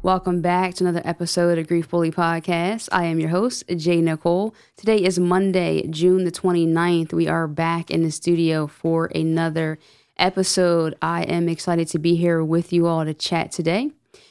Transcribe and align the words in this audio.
Welcome 0.00 0.42
back 0.42 0.74
to 0.74 0.84
another 0.84 1.02
episode 1.04 1.58
of 1.58 1.66
Grief 1.66 1.88
Bully 1.88 2.12
Podcast. 2.12 2.88
I 2.92 3.06
am 3.06 3.18
your 3.18 3.30
host, 3.30 3.64
J.Nicole. 3.66 4.54
Today 4.76 5.02
is 5.02 5.18
Monday, 5.18 5.88
June 5.88 6.22
the 6.22 6.30
29th. 6.30 7.12
We 7.12 7.26
are 7.26 7.48
back 7.48 7.90
in 7.90 8.04
the 8.04 8.12
studio 8.12 8.68
for 8.68 9.06
another 9.06 9.76
episode. 10.16 10.94
I 11.02 11.24
am 11.24 11.48
excited 11.48 11.88
to 11.88 11.98
be 11.98 12.14
here 12.14 12.44
with 12.44 12.72
you 12.72 12.86
all 12.86 13.04
to 13.04 13.12
chat 13.12 13.50
today. 13.50 13.90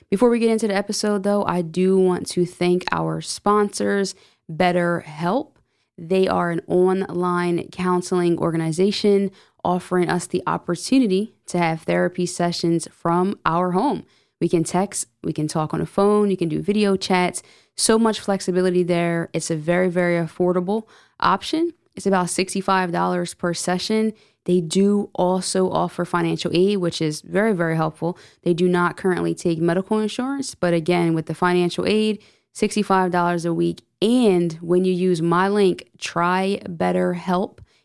Before 0.10 0.30
we 0.30 0.40
get 0.40 0.52
into 0.52 0.70
the 0.70 0.74
episode, 0.74 1.24
though, 1.24 1.44
I 1.44 1.64
do 1.64 2.00
want 2.00 2.28
to 2.30 2.46
thank 2.46 2.86
our 2.94 3.20
sponsors, 3.20 4.16
BetterHelp. 4.50 5.52
They 5.98 6.30
are 6.30 6.50
an 6.50 6.62
online 6.68 7.68
counseling 7.72 8.40
organization 8.40 9.32
offering 9.66 10.10
us 10.10 10.28
the 10.28 10.44
opportunity 10.48 11.36
to 11.48 11.58
have 11.58 11.82
therapy 11.82 12.26
sessions 12.26 12.88
from 12.90 13.38
our 13.46 13.72
home. 13.72 14.06
We 14.40 14.50
can 14.50 14.64
text, 14.64 15.08
we 15.24 15.34
can 15.34 15.48
talk 15.48 15.74
on 15.74 15.82
a 15.82 15.86
phone, 15.86 16.30
you 16.30 16.38
can 16.38 16.50
do 16.50 16.62
video 16.62 16.96
chats. 16.96 17.42
So 17.76 17.98
much 17.98 18.20
flexibility 18.20 18.84
there. 18.84 19.30
It's 19.34 19.52
a 19.52 19.56
very, 19.56 19.90
very 19.90 20.24
affordable 20.24 20.88
option. 21.20 21.74
It's 21.96 22.06
about 22.06 22.28
$65 22.28 23.38
per 23.38 23.54
session. 23.54 24.14
They 24.46 24.62
do 24.62 25.10
also 25.14 25.70
offer 25.70 26.06
financial 26.06 26.52
aid, 26.54 26.78
which 26.78 27.02
is 27.02 27.22
very, 27.22 27.54
very 27.54 27.76
helpful. 27.76 28.18
They 28.44 28.54
do 28.54 28.70
not 28.70 28.96
currently 28.96 29.36
take 29.36 29.60
medical 29.60 30.00
insurance, 30.00 30.56
but 30.56 30.74
again, 30.74 31.14
with 31.14 31.26
the 31.26 31.36
financial 31.36 31.86
aid, 31.86 32.24
$65 32.56 33.46
a 33.46 33.54
week. 33.54 33.84
And 34.02 34.54
when 34.54 34.86
you 34.86 34.94
use 34.94 35.22
my 35.22 35.50
link, 35.50 35.90
try 35.98 36.62
better 36.70 37.14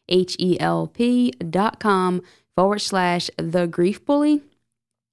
H 0.08 0.36
E 0.38 0.58
L 0.60 0.86
P 0.86 1.30
dot 1.32 1.80
com 1.80 2.22
forward 2.55 2.80
slash 2.80 3.30
the 3.38 3.66
grief 3.66 4.05
bully 4.05 4.42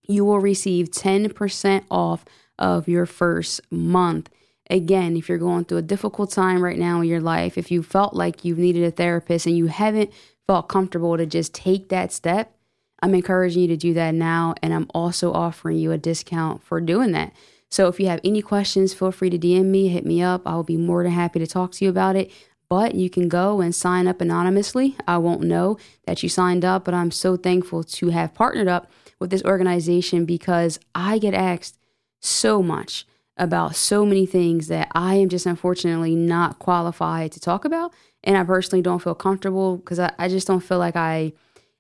you 0.10 0.26
will 0.26 0.40
receive 0.40 0.90
10% 0.90 1.84
off 1.90 2.26
of 2.58 2.88
your 2.88 3.06
first 3.06 3.62
month. 3.72 4.30
Again, 4.70 5.16
if 5.16 5.30
you're 5.30 5.38
going 5.38 5.66
through 5.66 5.78
a 5.78 5.84
difficult 5.84 6.32
time 6.32 6.64
right 6.64 6.78
now 6.78 7.00
in 7.02 7.08
your 7.08 7.22
life, 7.22 7.58
if 7.58 7.72
you 7.72 7.84
felt 7.84 8.16
like 8.16 8.44
you've 8.44 8.58
needed 8.58 8.84
a 8.84 8.92
therapist 8.92 9.46
and 9.46 9.56
you 9.56 9.68
haven't 9.68 10.12
felt 10.48 10.68
comfortable 10.68 11.16
to 11.16 11.26
just 11.26 11.54
take 11.54 11.90
that 11.90 12.12
step, 12.12 12.56
I'm 13.02 13.14
encouraging 13.14 13.62
you 13.62 13.68
to 13.70 13.78
do 13.78 13.94
that 13.94 14.14
now. 14.16 14.56
And 14.62 14.74
I'm 14.74 14.88
also 14.94 15.32
offering 15.32 15.78
you 15.78 15.92
a 15.92 15.98
discount 15.98 16.64
for 16.64 16.82
doing 16.82 17.12
that. 17.12 17.32
So 17.70 17.88
if 17.88 18.00
you 18.00 18.08
have 18.08 18.20
any 18.24 18.42
questions, 18.42 18.96
feel 18.96 19.12
free 19.12 19.30
to 19.30 19.38
DM 19.38 19.66
me, 19.66 19.90
hit 19.90 20.06
me 20.06 20.24
up. 20.24 20.42
I 20.48 20.56
will 20.56 20.64
be 20.64 20.76
more 20.76 21.04
than 21.04 21.12
happy 21.12 21.38
to 21.38 21.48
talk 21.48 21.72
to 21.74 21.86
you 21.86 21.92
about 21.92 22.16
it. 22.16 22.32
But 22.68 22.96
you 22.96 23.10
can 23.10 23.30
go 23.30 23.62
and 23.62 23.74
sign 23.74 24.08
up 24.08 24.22
anonymously. 24.22 24.96
I 25.08 25.18
won't 25.18 25.42
know 25.42 25.78
that 26.06 26.22
you 26.24 26.30
signed 26.30 26.66
up, 26.66 26.86
but 26.86 26.94
I'm 26.94 27.12
so 27.12 27.36
thankful 27.38 27.84
to 27.84 28.10
have 28.10 28.34
partnered 28.34 28.68
up 28.68 28.92
with 29.20 29.30
this 29.30 29.44
organization 29.44 30.26
because 30.26 30.80
I 30.96 31.18
get 31.18 31.34
asked 31.34 31.78
so 32.20 32.62
much 32.64 33.06
about 33.38 33.76
so 33.76 34.06
many 34.06 34.26
things 34.26 34.68
that 34.68 34.90
I 34.94 35.16
am 35.16 35.30
just 35.30 35.46
unfortunately 35.46 36.16
not 36.16 36.60
qualified 36.60 37.32
to 37.32 37.40
talk 37.40 37.64
about. 37.66 37.94
And 38.24 38.38
I 38.38 38.44
personally 38.44 38.82
don't 38.82 39.02
feel 39.02 39.16
comfortable 39.16 39.78
because 39.78 40.00
I, 40.00 40.12
I 40.20 40.28
just 40.28 40.46
don't 40.46 40.60
feel 40.60 40.78
like 40.78 40.98
I 40.98 41.32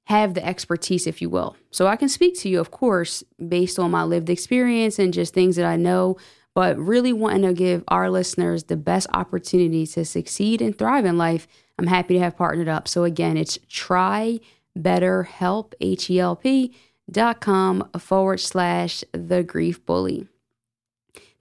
have 0.05 0.33
the 0.33 0.45
expertise, 0.45 1.05
if 1.05 1.21
you 1.21 1.29
will. 1.29 1.55
So 1.69 1.85
I 1.85 1.97
can 1.97 2.09
speak 2.09 2.39
to 2.39 2.49
you, 2.49 2.59
of 2.59 2.71
course, 2.71 3.23
based 3.47 3.77
on 3.77 3.91
my 3.91 4.03
lived 4.03 4.29
experience 4.29 4.97
and 4.97 5.13
just 5.13 5.33
things 5.33 5.57
that 5.57 5.65
I 5.65 5.75
know, 5.75 6.17
but 6.55 6.79
really 6.79 7.13
wanting 7.13 7.43
to 7.43 7.53
give 7.53 7.83
our 7.89 8.09
listeners 8.09 8.63
the 8.63 8.77
best 8.77 9.07
opportunity 9.13 9.85
to 9.85 10.05
succeed 10.05 10.61
and 10.61 10.75
thrive 10.75 11.05
in 11.05 11.17
life. 11.17 11.47
I'm 11.77 11.87
happy 11.87 12.15
to 12.15 12.21
have 12.21 12.37
partnered 12.37 12.69
up. 12.69 12.87
So 12.87 13.03
again, 13.03 13.37
it's 13.37 13.59
try 13.67 14.39
better 14.75 15.23
help, 15.23 15.75
H 15.81 16.09
E 16.09 16.19
L 16.19 16.35
P 16.37 16.73
dot 17.11 17.41
com 17.41 17.89
forward 17.97 18.39
slash 18.39 19.03
the 19.11 19.43
grief 19.43 19.85
bully. 19.85 20.27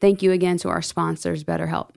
Thank 0.01 0.23
you 0.23 0.33
again 0.33 0.59
to 0.59 0.69
our 0.69 0.83
sponsors, 0.83 1.45
BetterHelp. 1.45 1.91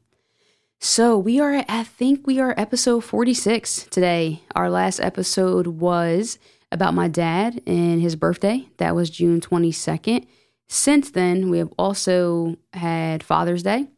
So 0.80 1.16
we 1.18 1.40
are, 1.40 1.64
I 1.70 1.84
think 1.84 2.26
we 2.26 2.40
are 2.40 2.56
episode 2.58 3.02
46 3.02 3.84
today. 3.92 4.42
Our 4.56 4.70
last 4.70 5.00
episode 5.00 5.68
was 5.68 6.40
about 6.72 6.96
my 6.96 7.08
dad 7.08 7.62
and 7.68 8.02
his 8.02 8.16
birthday. 8.16 8.68
That 8.78 8.96
was 8.96 9.12
June 9.12 9.42
22nd. 9.42 10.26
Since 10.68 11.12
then, 11.12 11.52
we 11.52 11.60
have 11.60 11.72
also 11.78 12.56
had 12.74 13.22
Father's 13.22 13.62
Day, 13.62 13.90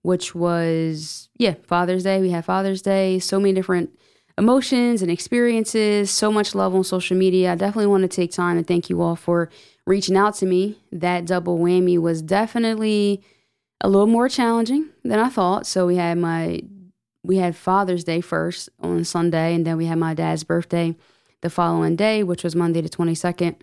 which 0.00 0.34
was, 0.34 1.28
yeah, 1.36 1.54
Father's 1.64 2.04
Day. 2.04 2.22
We 2.22 2.30
had 2.30 2.46
Father's 2.46 2.80
Day, 2.80 3.18
so 3.18 3.38
many 3.38 3.52
different 3.52 3.90
emotions 4.38 5.02
and 5.02 5.10
experiences, 5.10 6.10
so 6.10 6.32
much 6.32 6.54
love 6.54 6.74
on 6.74 6.84
social 6.84 7.16
media. 7.16 7.52
I 7.52 7.54
definitely 7.54 7.86
want 7.88 8.02
to 8.02 8.08
take 8.08 8.32
time 8.32 8.56
and 8.56 8.66
thank 8.66 8.88
you 8.88 9.02
all 9.02 9.16
for 9.16 9.50
reaching 9.86 10.16
out 10.16 10.34
to 10.36 10.46
me. 10.46 10.78
That 10.92 11.26
double 11.26 11.58
whammy 11.58 11.98
was 11.98 12.22
definitely 12.22 13.22
a 13.80 13.88
little 13.88 14.06
more 14.06 14.28
challenging 14.28 14.88
than 15.04 15.18
I 15.18 15.28
thought. 15.28 15.66
So 15.66 15.86
we 15.86 15.96
had 15.96 16.18
my 16.18 16.60
we 17.22 17.36
had 17.36 17.54
Father's 17.54 18.04
Day 18.04 18.20
first 18.20 18.70
on 18.80 19.04
Sunday 19.04 19.54
and 19.54 19.66
then 19.66 19.76
we 19.76 19.86
had 19.86 19.98
my 19.98 20.14
dad's 20.14 20.44
birthday 20.44 20.96
the 21.42 21.50
following 21.50 21.96
day, 21.96 22.22
which 22.22 22.44
was 22.44 22.56
Monday 22.56 22.80
the 22.80 22.88
22nd. 22.88 23.56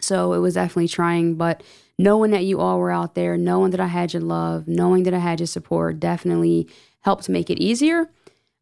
So 0.00 0.32
it 0.32 0.38
was 0.38 0.54
definitely 0.54 0.88
trying, 0.88 1.36
but 1.36 1.62
knowing 1.98 2.32
that 2.32 2.44
you 2.44 2.60
all 2.60 2.78
were 2.78 2.90
out 2.90 3.14
there, 3.14 3.36
knowing 3.36 3.70
that 3.70 3.80
I 3.80 3.86
had 3.86 4.12
your 4.12 4.22
love, 4.22 4.66
knowing 4.66 5.04
that 5.04 5.14
I 5.14 5.18
had 5.18 5.40
your 5.40 5.46
support 5.46 6.00
definitely 6.00 6.68
helped 7.00 7.28
make 7.28 7.48
it 7.48 7.58
easier. 7.58 8.10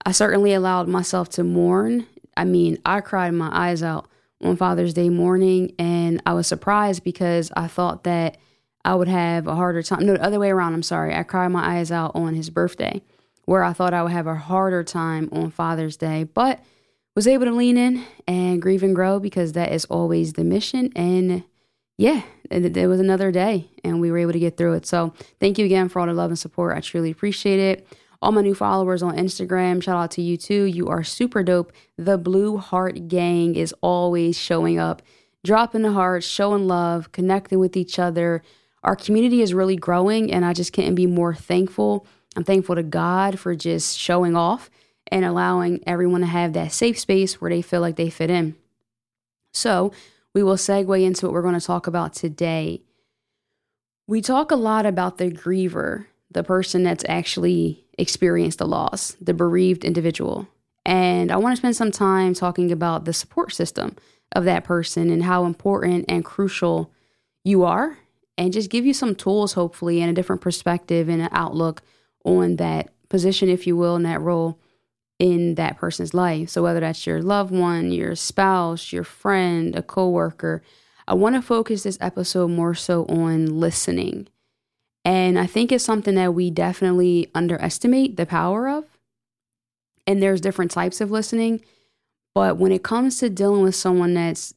I 0.05 0.13
certainly 0.13 0.53
allowed 0.53 0.89
myself 0.89 1.29
to 1.31 1.45
mourn. 1.45 2.07
I 2.37 2.45
mean, 2.45 2.79
I 2.85 3.01
cried 3.01 3.35
my 3.35 3.51
eyes 3.53 3.83
out 3.83 4.09
on 4.43 4.57
Father's 4.57 4.95
Day 4.95 5.09
morning, 5.09 5.75
and 5.79 6.21
I 6.27 6.33
was 6.33 6.47
surprised 6.47 7.05
because 7.05 7.53
I 7.57 7.69
thought 7.69 8.05
that 8.05 8.39
I 8.85 8.95
would 8.95 9.09
have 9.09 9.47
a 9.47 9.55
harder 9.55 9.83
time. 9.83 10.07
No, 10.07 10.15
the 10.15 10.25
other 10.25 10.41
way 10.41 10.51
around, 10.51 10.75
I'm 10.75 10.83
sorry. 10.83 11.15
I 11.15 11.23
cried 11.23 11.49
my 11.49 11.79
eyes 11.79 11.93
out 11.93 12.13
on 12.15 12.35
his 12.35 12.51
birthday, 12.51 13.01
where 13.45 13.63
I 13.63 13.73
thought 13.73 13.95
I 13.95 14.03
would 14.03 14.13
have 14.13 14.27
a 14.27 14.35
harder 14.35 14.83
time 14.83 15.29
on 15.31 15.51
Father's 15.51 15.97
Day, 15.97 16.25
but 16.25 16.61
was 17.15 17.29
able 17.29 17.45
to 17.45 17.53
lean 17.53 17.77
in 17.77 18.05
and 18.27 18.61
grieve 18.61 18.83
and 18.83 18.95
grow 18.95 19.21
because 19.21 19.53
that 19.53 19.71
is 19.71 19.85
always 19.85 20.33
the 20.33 20.45
mission. 20.45 20.91
And 20.97 21.45
yeah, 21.97 22.23
it, 22.51 22.89
was 22.89 22.99
another 22.99 23.31
day, 23.31 23.71
and 23.85 24.01
we 24.01 24.11
were 24.11 24.19
able 24.19 24.33
to 24.33 24.41
get 24.41 24.57
through 24.57 24.75
it. 24.75 24.87
So, 24.87 25.15
thank 25.39 25.59
you 25.59 25.65
again 25.65 25.89
for 25.89 26.01
all 26.01 26.07
the 26.07 26.15
love 26.15 26.31
and 26.31 26.39
support. 26.39 26.77
I 26.77 26.81
truly 26.81 27.11
appreciate 27.13 27.61
it 27.61 27.87
all 28.23 28.33
my 28.33 28.41
new 28.41 28.55
followers 28.55 29.03
on 29.03 29.17
Instagram. 29.17 29.83
Shout 29.83 29.97
out 29.97 30.13
to 30.13 30.23
you 30.23 30.37
too. 30.37 30.65
You 30.65 30.89
are 30.89 31.03
super 31.03 31.43
dope. 31.43 31.73
The 31.99 32.17
Blue 32.17 32.57
Heart 32.57 33.09
Gang 33.09 33.57
is 33.57 33.75
always 33.81 34.39
showing 34.39 34.79
up, 34.79 35.03
dropping 35.45 35.83
the 35.83 35.93
hearts, 35.93 36.25
showing 36.25 36.69
love, 36.69 37.11
connecting 37.11 37.59
with 37.59 37.77
each 37.77 37.99
other. 37.99 38.43
Our 38.85 38.95
community 38.95 39.43
is 39.43 39.53
really 39.53 39.77
growing, 39.77 40.33
and 40.33 40.45
I 40.45 40.53
just 40.53 40.73
can't 40.73 40.95
be 40.95 41.07
more 41.07 41.35
thankful. 41.35 42.07
I'm 42.37 42.45
thankful 42.45 42.77
to 42.77 42.83
God 42.83 43.39
for 43.39 43.57
just 43.57 43.99
showing 43.99 44.37
off 44.37 44.71
and 45.09 45.25
allowing 45.25 45.83
everyone 45.87 46.21
to 46.21 46.27
have 46.29 46.53
that 46.53 46.73
safe 46.73 46.99
space 46.99 47.41
where 47.41 47.51
they 47.51 47.61
feel 47.61 47.81
like 47.81 47.97
they 47.97 48.09
fit 48.09 48.31
in. 48.31 48.55
So, 49.53 49.93
we 50.33 50.43
will 50.43 50.55
segue 50.55 51.05
into 51.05 51.27
what 51.27 51.35
we're 51.35 51.43
going 51.43 51.59
to 51.59 51.67
talk 51.67 51.87
about 51.87 52.15
today. 52.15 52.83
We 54.07 54.23
talk 54.23 54.51
a 54.51 54.57
lot 54.57 54.87
about 54.87 55.19
the 55.19 55.31
griever, 55.31 56.07
the 56.33 56.45
person 56.45 56.83
that's 56.83 57.05
actually 57.09 57.85
experienced 57.99 58.59
the 58.59 58.67
loss, 58.67 59.17
the 59.21 59.35
bereaved 59.35 59.85
individual. 59.85 60.49
And 60.85 61.31
I 61.31 61.37
want 61.37 61.53
to 61.53 61.57
spend 61.57 61.77
some 61.77 61.91
time 61.91 62.35
talking 62.35 62.73
about 62.73 63.05
the 63.05 63.13
support 63.13 63.53
system 63.53 63.97
of 64.33 64.45
that 64.45 64.65
person 64.65 65.11
and 65.11 65.23
how 65.23 65.45
important 65.45 66.07
and 66.09 66.25
crucial 66.25 66.93
you 67.45 67.65
are, 67.65 67.99
and 68.39 68.53
just 68.53 68.71
give 68.71 68.87
you 68.87 68.95
some 68.95 69.15
tools, 69.15 69.53
hopefully, 69.53 70.01
and 70.01 70.11
a 70.11 70.15
different 70.15 70.43
perspective 70.43 71.09
and 71.09 71.23
an 71.23 71.29
outlook 71.33 71.83
on 72.25 72.57
that 72.57 72.93
position, 73.09 73.49
if 73.49 73.67
you 73.67 73.77
will, 73.77 73.97
in 73.97 74.05
that 74.05 74.21
role 74.21 74.59
in 75.23 75.55
that 75.55 75.77
person's 75.77 76.15
life. 76.15 76.49
So, 76.49 76.65
whether 76.65 76.81
that's 76.81 77.07
your 77.07 77.23
loved 77.23 77.53
one, 77.53 77.93
your 77.93 78.17
spouse, 78.17 78.93
your 78.93 79.05
friend, 79.05 79.77
a 79.77 79.83
coworker, 79.83 80.63
I 81.07 81.15
want 81.15 81.37
to 81.37 81.43
focus 81.43 81.85
this 81.85 81.99
episode 82.01 82.51
more 82.51 82.75
so 82.75 83.05
on 83.05 83.61
listening 83.61 84.29
and 85.05 85.39
I 85.39 85.47
think 85.47 85.73
it's 85.73 85.85
something 85.85 86.15
that 86.15 86.35
we 86.35 86.51
definitely 86.51 87.31
underestimate 87.35 88.17
the 88.17 88.27
power 88.27 88.69
of. 88.69 88.85
And 90.07 90.23
there's 90.23 90.41
different 90.41 90.71
types 90.71 91.01
of 91.01 91.11
listening. 91.11 91.61
But 92.35 92.57
when 92.57 92.73
it 92.73 92.83
comes 92.83 93.19
to 93.19 93.29
dealing 93.29 93.63
with 93.63 93.75
someone 93.75 94.15
that's 94.15 94.55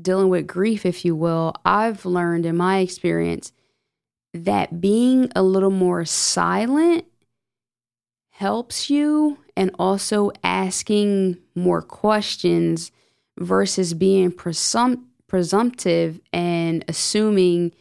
dealing 0.00 0.28
with 0.28 0.46
grief, 0.46 0.86
if 0.86 1.04
you 1.04 1.14
will, 1.14 1.54
I've 1.64 2.04
learned 2.04 2.46
in 2.46 2.56
my 2.56 2.78
experience 2.78 3.52
that 4.34 4.80
being 4.80 5.30
a 5.34 5.42
little 5.42 5.70
more 5.70 6.04
silent 6.04 7.04
helps 8.30 8.88
you 8.88 9.38
and 9.56 9.70
also 9.78 10.32
asking 10.42 11.38
more 11.54 11.82
questions 11.82 12.90
versus 13.38 13.94
being 13.94 14.30
presump- 14.30 15.04
presumptive 15.26 16.20
and 16.32 16.84
assuming 16.88 17.72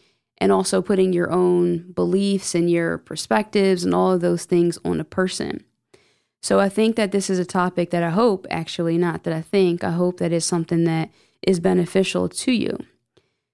and 0.42 0.52
also 0.52 0.82
putting 0.82 1.14
your 1.14 1.32
own 1.32 1.92
beliefs 1.94 2.56
and 2.56 2.70
your 2.70 2.98
perspectives 2.98 3.84
and 3.84 3.94
all 3.94 4.12
of 4.12 4.22
those 4.22 4.44
things 4.44 4.80
on 4.84 5.00
a 5.00 5.06
person. 5.06 5.64
So 6.42 6.60
I 6.60 6.68
think 6.68 6.96
that 6.96 7.12
this 7.12 7.30
is 7.30 7.38
a 7.38 7.46
topic 7.46 7.92
that 7.92 8.02
I 8.02 8.10
hope, 8.10 8.48
actually, 8.50 8.98
not 8.98 9.24
that 9.24 9.34
I 9.34 9.42
think, 9.42 9.84
I 9.84 9.92
hope 9.92 10.18
that 10.18 10.32
is 10.32 10.44
something 10.44 10.84
that 10.86 11.12
is 11.44 11.60
beneficial 11.60 12.28
to 12.28 12.52
you. 12.52 12.76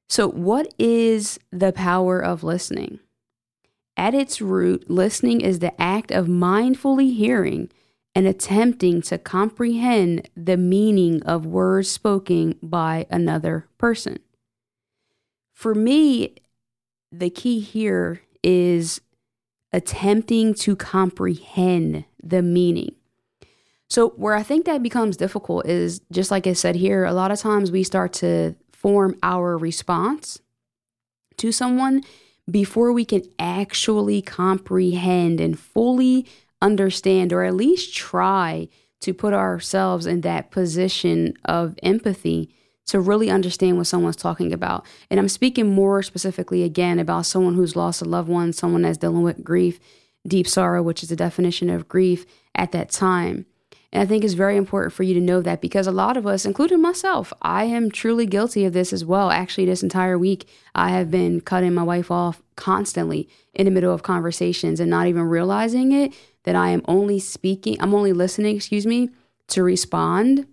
So, 0.07 0.29
what 0.29 0.73
is 0.79 1.37
the 1.51 1.73
power 1.73 2.21
of 2.21 2.45
listening? 2.45 2.99
At 3.97 4.13
its 4.13 4.39
root, 4.39 4.89
listening 4.89 5.41
is 5.41 5.59
the 5.59 5.79
act 5.81 6.11
of 6.11 6.27
mindfully 6.27 7.13
hearing 7.13 7.69
and 8.15 8.25
attempting 8.25 9.01
to 9.01 9.17
comprehend 9.17 10.29
the 10.37 10.55
meaning 10.55 11.21
of 11.23 11.45
words 11.45 11.91
spoken 11.91 12.57
by 12.63 13.05
another 13.09 13.67
person. 13.77 14.19
For 15.53 15.75
me, 15.75 16.35
the 17.11 17.29
key 17.29 17.59
here 17.59 18.21
is 18.43 19.01
attempting 19.73 20.53
to 20.53 20.75
comprehend 20.75 22.05
the 22.21 22.41
meaning. 22.41 22.95
So, 23.89 24.09
where 24.09 24.35
I 24.35 24.43
think 24.43 24.65
that 24.65 24.83
becomes 24.83 25.17
difficult 25.17 25.65
is 25.65 26.01
just 26.11 26.31
like 26.31 26.45
I 26.45 26.53
said 26.53 26.75
here, 26.75 27.05
a 27.05 27.13
lot 27.13 27.31
of 27.31 27.39
times 27.39 27.71
we 27.71 27.83
start 27.83 28.13
to 28.13 28.55
form 28.71 29.17
our 29.23 29.57
response 29.57 30.39
to 31.37 31.51
someone 31.51 32.03
before 32.49 32.91
we 32.91 33.05
can 33.05 33.23
actually 33.39 34.21
comprehend 34.21 35.39
and 35.39 35.57
fully 35.57 36.25
understand, 36.61 37.31
or 37.31 37.43
at 37.43 37.53
least 37.53 37.95
try 37.95 38.67
to 39.01 39.13
put 39.13 39.33
ourselves 39.33 40.05
in 40.05 40.21
that 40.21 40.51
position 40.51 41.33
of 41.45 41.77
empathy 41.83 42.53
to 42.87 42.99
really 42.99 43.29
understand 43.29 43.77
what 43.77 43.87
someone's 43.87 44.15
talking 44.15 44.51
about. 44.51 44.85
And 45.09 45.19
I'm 45.19 45.29
speaking 45.29 45.73
more 45.73 46.01
specifically 46.01 46.63
again 46.63 46.99
about 46.99 47.25
someone 47.25 47.55
who's 47.55 47.75
lost 47.75 48.01
a 48.01 48.05
loved 48.05 48.29
one, 48.29 48.53
someone 48.53 48.81
that's 48.81 48.97
dealing 48.97 49.23
with 49.23 49.43
grief, 49.43 49.79
deep 50.25 50.47
sorrow, 50.47 50.81
which 50.81 51.03
is 51.03 51.09
the 51.09 51.15
definition 51.15 51.69
of 51.69 51.87
grief 51.87 52.25
at 52.55 52.71
that 52.71 52.89
time. 52.89 53.45
And 53.91 54.01
I 54.01 54.05
think 54.05 54.23
it's 54.23 54.33
very 54.33 54.57
important 54.57 54.93
for 54.93 55.03
you 55.03 55.13
to 55.13 55.21
know 55.21 55.41
that 55.41 55.61
because 55.61 55.87
a 55.87 55.91
lot 55.91 56.17
of 56.17 56.27
us, 56.27 56.45
including 56.45 56.81
myself, 56.81 57.31
I 57.41 57.65
am 57.65 57.89
truly 57.89 58.25
guilty 58.25 58.65
of 58.65 58.73
this 58.73 58.91
as 58.91 59.05
well. 59.05 59.31
Actually, 59.31 59.65
this 59.65 59.83
entire 59.83 60.17
week, 60.17 60.49
I 60.75 60.89
have 60.89 61.09
been 61.09 61.39
cutting 61.39 61.73
my 61.73 61.83
wife 61.83 62.11
off 62.11 62.41
constantly 62.55 63.29
in 63.53 63.65
the 63.65 63.71
middle 63.71 63.93
of 63.93 64.03
conversations 64.03 64.79
and 64.79 64.89
not 64.89 65.07
even 65.07 65.23
realizing 65.23 65.93
it 65.93 66.13
that 66.43 66.55
I 66.55 66.69
am 66.69 66.81
only 66.85 67.19
speaking, 67.19 67.77
I'm 67.79 67.93
only 67.93 68.13
listening, 68.13 68.55
excuse 68.55 68.85
me, 68.85 69.09
to 69.47 69.63
respond 69.63 70.47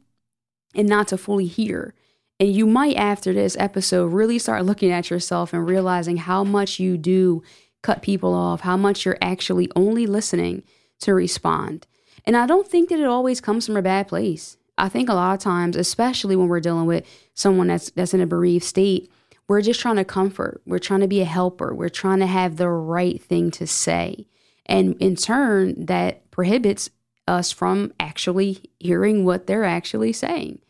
and 0.74 0.88
not 0.88 1.08
to 1.08 1.18
fully 1.18 1.46
hear. 1.46 1.94
And 2.40 2.52
you 2.52 2.66
might, 2.66 2.96
after 2.96 3.32
this 3.32 3.56
episode, 3.60 4.12
really 4.12 4.38
start 4.38 4.64
looking 4.64 4.90
at 4.90 5.10
yourself 5.10 5.52
and 5.52 5.66
realizing 5.66 6.16
how 6.16 6.42
much 6.42 6.80
you 6.80 6.98
do 6.98 7.42
cut 7.82 8.02
people 8.02 8.34
off, 8.34 8.62
how 8.62 8.76
much 8.76 9.04
you're 9.04 9.18
actually 9.22 9.70
only 9.76 10.06
listening 10.06 10.64
to 11.00 11.14
respond. 11.14 11.86
And 12.24 12.36
I 12.36 12.46
don't 12.46 12.66
think 12.66 12.88
that 12.88 12.98
it 12.98 13.06
always 13.06 13.40
comes 13.40 13.66
from 13.66 13.76
a 13.76 13.82
bad 13.82 14.08
place. 14.08 14.56
I 14.76 14.88
think 14.88 15.08
a 15.08 15.14
lot 15.14 15.34
of 15.34 15.40
times, 15.40 15.76
especially 15.76 16.34
when 16.34 16.48
we're 16.48 16.60
dealing 16.60 16.86
with 16.86 17.06
someone 17.34 17.68
that's 17.68 17.90
that's 17.90 18.14
in 18.14 18.20
a 18.20 18.26
bereaved 18.26 18.64
state, 18.64 19.10
we're 19.46 19.60
just 19.60 19.80
trying 19.80 19.96
to 19.96 20.04
comfort. 20.04 20.62
We're 20.66 20.78
trying 20.78 21.00
to 21.00 21.06
be 21.06 21.20
a 21.20 21.26
helper. 21.26 21.74
We're 21.74 21.88
trying 21.88 22.20
to 22.20 22.26
have 22.26 22.56
the 22.56 22.68
right 22.68 23.22
thing 23.22 23.50
to 23.52 23.66
say. 23.66 24.26
And 24.66 24.96
in 24.98 25.14
turn, 25.14 25.86
that 25.86 26.30
prohibits 26.30 26.90
us 27.28 27.52
from 27.52 27.92
actually 28.00 28.70
hearing 28.80 29.24
what 29.24 29.46
they're 29.46 29.64
actually 29.64 30.12
saying. 30.12 30.60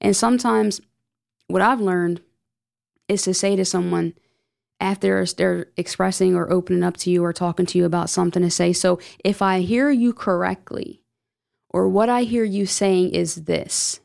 And 0.00 0.14
sometimes 0.14 0.80
what 1.48 1.62
I've 1.62 1.80
learned 1.80 2.20
is 3.08 3.22
to 3.22 3.34
say 3.34 3.56
to 3.56 3.64
someone, 3.64 4.14
after 4.80 5.24
they're 5.36 5.66
expressing 5.76 6.34
or 6.34 6.52
opening 6.52 6.82
up 6.82 6.96
to 6.98 7.10
you 7.10 7.24
or 7.24 7.32
talking 7.32 7.66
to 7.66 7.78
you 7.78 7.84
about 7.84 8.10
something 8.10 8.42
to 8.42 8.50
say. 8.50 8.72
So 8.72 8.98
if 9.24 9.40
I 9.40 9.60
hear 9.60 9.90
you 9.90 10.12
correctly, 10.12 11.02
or 11.70 11.88
what 11.88 12.08
I 12.08 12.22
hear 12.22 12.44
you 12.44 12.66
saying 12.66 13.10
is 13.10 13.44
this, 13.44 14.00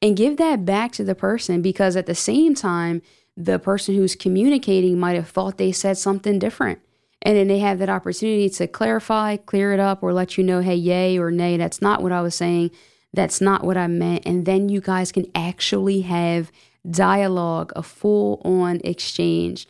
and 0.00 0.16
give 0.16 0.36
that 0.36 0.64
back 0.64 0.92
to 0.92 1.04
the 1.04 1.14
person 1.14 1.60
because 1.60 1.96
at 1.96 2.06
the 2.06 2.14
same 2.14 2.54
time, 2.54 3.02
the 3.36 3.58
person 3.58 3.94
who's 3.94 4.16
communicating 4.16 4.98
might 4.98 5.16
have 5.16 5.28
thought 5.28 5.58
they 5.58 5.72
said 5.72 5.98
something 5.98 6.38
different. 6.38 6.80
And 7.22 7.36
then 7.36 7.48
they 7.48 7.58
have 7.58 7.78
that 7.80 7.88
opportunity 7.88 8.48
to 8.50 8.66
clarify, 8.66 9.36
clear 9.36 9.72
it 9.72 9.80
up, 9.80 10.02
or 10.02 10.12
let 10.12 10.38
you 10.38 10.44
know, 10.44 10.60
hey, 10.60 10.76
yay 10.76 11.18
or 11.18 11.30
nay, 11.30 11.56
that's 11.56 11.82
not 11.82 12.02
what 12.02 12.12
I 12.12 12.20
was 12.20 12.34
saying. 12.34 12.70
That's 13.12 13.40
not 13.40 13.64
what 13.64 13.76
I 13.76 13.86
meant. 13.86 14.26
And 14.26 14.44
then 14.46 14.68
you 14.68 14.80
guys 14.80 15.12
can 15.12 15.26
actually 15.34 16.02
have 16.02 16.52
dialogue, 16.90 17.72
a 17.74 17.82
full 17.82 18.40
on 18.44 18.80
exchange 18.84 19.66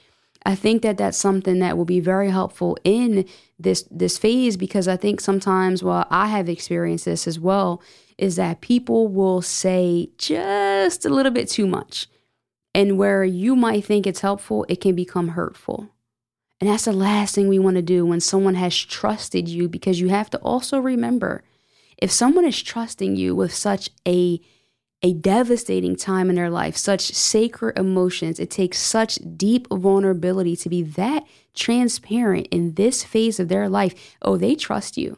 I 0.49 0.55
think 0.55 0.81
that 0.81 0.97
that's 0.97 1.19
something 1.19 1.59
that 1.59 1.77
will 1.77 1.85
be 1.85 2.01
very 2.01 2.31
helpful 2.31 2.79
in 2.83 3.27
this 3.59 3.83
this 3.91 4.17
phase 4.17 4.57
because 4.57 4.89
I 4.89 4.97
think 4.97 5.21
sometimes 5.21 5.83
while 5.83 6.07
I 6.11 6.29
have 6.29 6.49
experienced 6.49 7.05
this 7.05 7.27
as 7.27 7.39
well 7.39 7.83
is 8.17 8.37
that 8.37 8.63
people 8.63 9.09
will 9.09 9.43
say 9.43 10.09
just 10.17 11.05
a 11.05 11.11
little 11.11 11.33
bit 11.33 11.49
too 11.49 11.67
much. 11.67 12.09
And 12.75 12.97
where 12.97 13.25
you 13.25 13.57
might 13.57 13.85
think 13.85 14.07
it's 14.07 14.21
helpful, 14.21 14.65
it 14.71 14.81
can 14.81 14.95
become 14.95 15.29
hurtful. 15.29 15.91
And 16.61 16.71
that's 16.71 16.87
the 16.87 16.93
last 16.93 17.35
thing 17.35 17.49
we 17.49 17.59
want 17.59 17.77
to 17.77 17.83
do 17.83 18.07
when 18.07 18.21
someone 18.21 18.55
has 18.55 18.77
trusted 18.77 19.49
you 19.49 19.69
because 19.69 20.01
you 20.01 20.09
have 20.09 20.31
to 20.31 20.39
also 20.39 20.79
remember 20.79 21.43
if 21.99 22.11
someone 22.11 22.45
is 22.45 22.63
trusting 22.63 23.17
you 23.17 23.35
with 23.35 23.53
such 23.53 23.91
a 24.07 24.41
a 25.03 25.13
devastating 25.13 25.95
time 25.95 26.29
in 26.29 26.37
their 26.37 26.51
life, 26.51 26.77
such 26.77 27.15
sacred 27.15 27.79
emotions. 27.79 28.41
It 28.41 28.51
takes 28.51 28.79
such 28.79 29.19
deep 29.37 29.69
vulnerability 29.71 30.57
to 30.57 30.69
be 30.69 30.83
that 30.83 31.25
transparent 31.55 32.49
in 32.51 32.75
this 32.75 33.05
phase 33.05 33.39
of 33.39 33.49
their 33.49 33.69
life. 33.69 34.17
Oh, 34.23 34.37
they 34.37 34.55
trust 34.57 34.97
you. 34.97 35.17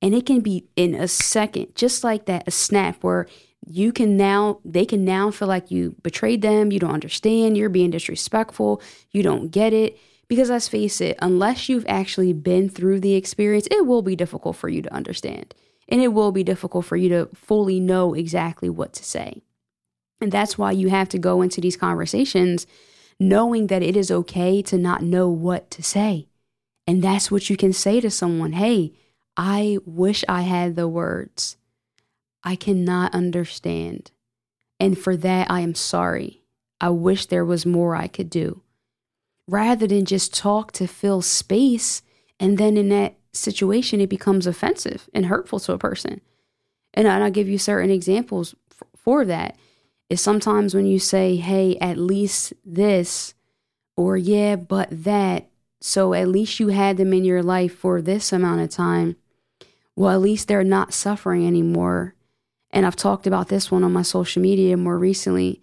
And 0.00 0.14
it 0.14 0.24
can 0.24 0.40
be 0.40 0.68
in 0.76 0.94
a 0.94 1.08
second, 1.08 1.74
just 1.74 2.02
like 2.02 2.26
that, 2.26 2.46
a 2.46 2.50
snap 2.50 3.02
where 3.02 3.26
you 3.66 3.92
can 3.92 4.16
now, 4.16 4.60
they 4.64 4.86
can 4.86 5.04
now 5.04 5.30
feel 5.30 5.48
like 5.48 5.70
you 5.70 5.94
betrayed 6.02 6.40
them, 6.40 6.72
you 6.72 6.78
don't 6.78 6.94
understand, 6.94 7.58
you're 7.58 7.68
being 7.68 7.90
disrespectful, 7.90 8.80
you 9.10 9.22
don't 9.22 9.50
get 9.50 9.72
it. 9.72 9.98
Because 10.28 10.50
let's 10.50 10.68
face 10.68 11.00
it, 11.00 11.18
unless 11.20 11.68
you've 11.68 11.86
actually 11.88 12.32
been 12.32 12.68
through 12.68 13.00
the 13.00 13.14
experience, 13.14 13.66
it 13.70 13.86
will 13.86 14.02
be 14.02 14.16
difficult 14.16 14.56
for 14.56 14.68
you 14.68 14.80
to 14.82 14.94
understand 14.94 15.54
and 15.88 16.00
it 16.00 16.08
will 16.08 16.32
be 16.32 16.44
difficult 16.44 16.84
for 16.84 16.96
you 16.96 17.08
to 17.08 17.28
fully 17.34 17.80
know 17.80 18.14
exactly 18.14 18.68
what 18.68 18.92
to 18.94 19.04
say. 19.04 19.42
And 20.20 20.30
that's 20.30 20.58
why 20.58 20.72
you 20.72 20.90
have 20.90 21.08
to 21.10 21.18
go 21.18 21.42
into 21.42 21.60
these 21.60 21.76
conversations 21.76 22.66
knowing 23.20 23.66
that 23.66 23.82
it 23.82 23.96
is 23.96 24.10
okay 24.10 24.62
to 24.62 24.78
not 24.78 25.02
know 25.02 25.28
what 25.28 25.70
to 25.72 25.82
say. 25.82 26.28
And 26.86 27.02
that's 27.02 27.30
what 27.30 27.50
you 27.50 27.56
can 27.56 27.72
say 27.72 28.00
to 28.00 28.10
someone 28.10 28.52
Hey, 28.52 28.92
I 29.36 29.78
wish 29.84 30.24
I 30.28 30.42
had 30.42 30.76
the 30.76 30.88
words. 30.88 31.56
I 32.42 32.56
cannot 32.56 33.14
understand. 33.14 34.10
And 34.80 34.96
for 34.96 35.16
that, 35.16 35.50
I 35.50 35.60
am 35.60 35.74
sorry. 35.74 36.42
I 36.80 36.90
wish 36.90 37.26
there 37.26 37.44
was 37.44 37.66
more 37.66 37.96
I 37.96 38.06
could 38.06 38.30
do. 38.30 38.62
Rather 39.48 39.86
than 39.86 40.04
just 40.04 40.34
talk 40.34 40.72
to 40.72 40.86
fill 40.86 41.22
space 41.22 42.02
and 42.38 42.58
then 42.58 42.76
in 42.76 42.88
that 42.90 43.17
situation, 43.38 44.00
it 44.00 44.08
becomes 44.08 44.46
offensive 44.46 45.08
and 45.14 45.26
hurtful 45.26 45.60
to 45.60 45.72
a 45.72 45.78
person. 45.78 46.20
And 46.94 47.08
I'll 47.08 47.30
give 47.30 47.48
you 47.48 47.58
certain 47.58 47.90
examples 47.90 48.54
for 48.96 49.24
that. 49.24 49.56
Is 50.10 50.22
sometimes 50.22 50.74
when 50.74 50.86
you 50.86 50.98
say, 50.98 51.36
hey, 51.36 51.76
at 51.82 51.98
least 51.98 52.54
this, 52.64 53.34
or 53.94 54.16
yeah, 54.16 54.56
but 54.56 54.88
that, 54.90 55.50
so 55.82 56.14
at 56.14 56.28
least 56.28 56.58
you 56.58 56.68
had 56.68 56.96
them 56.96 57.12
in 57.12 57.26
your 57.26 57.42
life 57.42 57.74
for 57.74 58.00
this 58.00 58.32
amount 58.32 58.62
of 58.62 58.70
time. 58.70 59.16
Well, 59.96 60.12
at 60.12 60.20
least 60.20 60.48
they're 60.48 60.64
not 60.64 60.94
suffering 60.94 61.46
anymore. 61.46 62.14
And 62.70 62.86
I've 62.86 62.96
talked 62.96 63.26
about 63.26 63.48
this 63.48 63.70
one 63.70 63.84
on 63.84 63.92
my 63.92 64.02
social 64.02 64.40
media 64.40 64.76
more 64.78 64.98
recently 64.98 65.60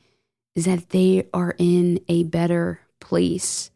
is 0.54 0.66
that 0.66 0.90
they 0.90 1.28
are 1.34 1.56
in 1.58 2.00
a 2.08 2.24
better 2.24 2.82
place. 3.00 3.72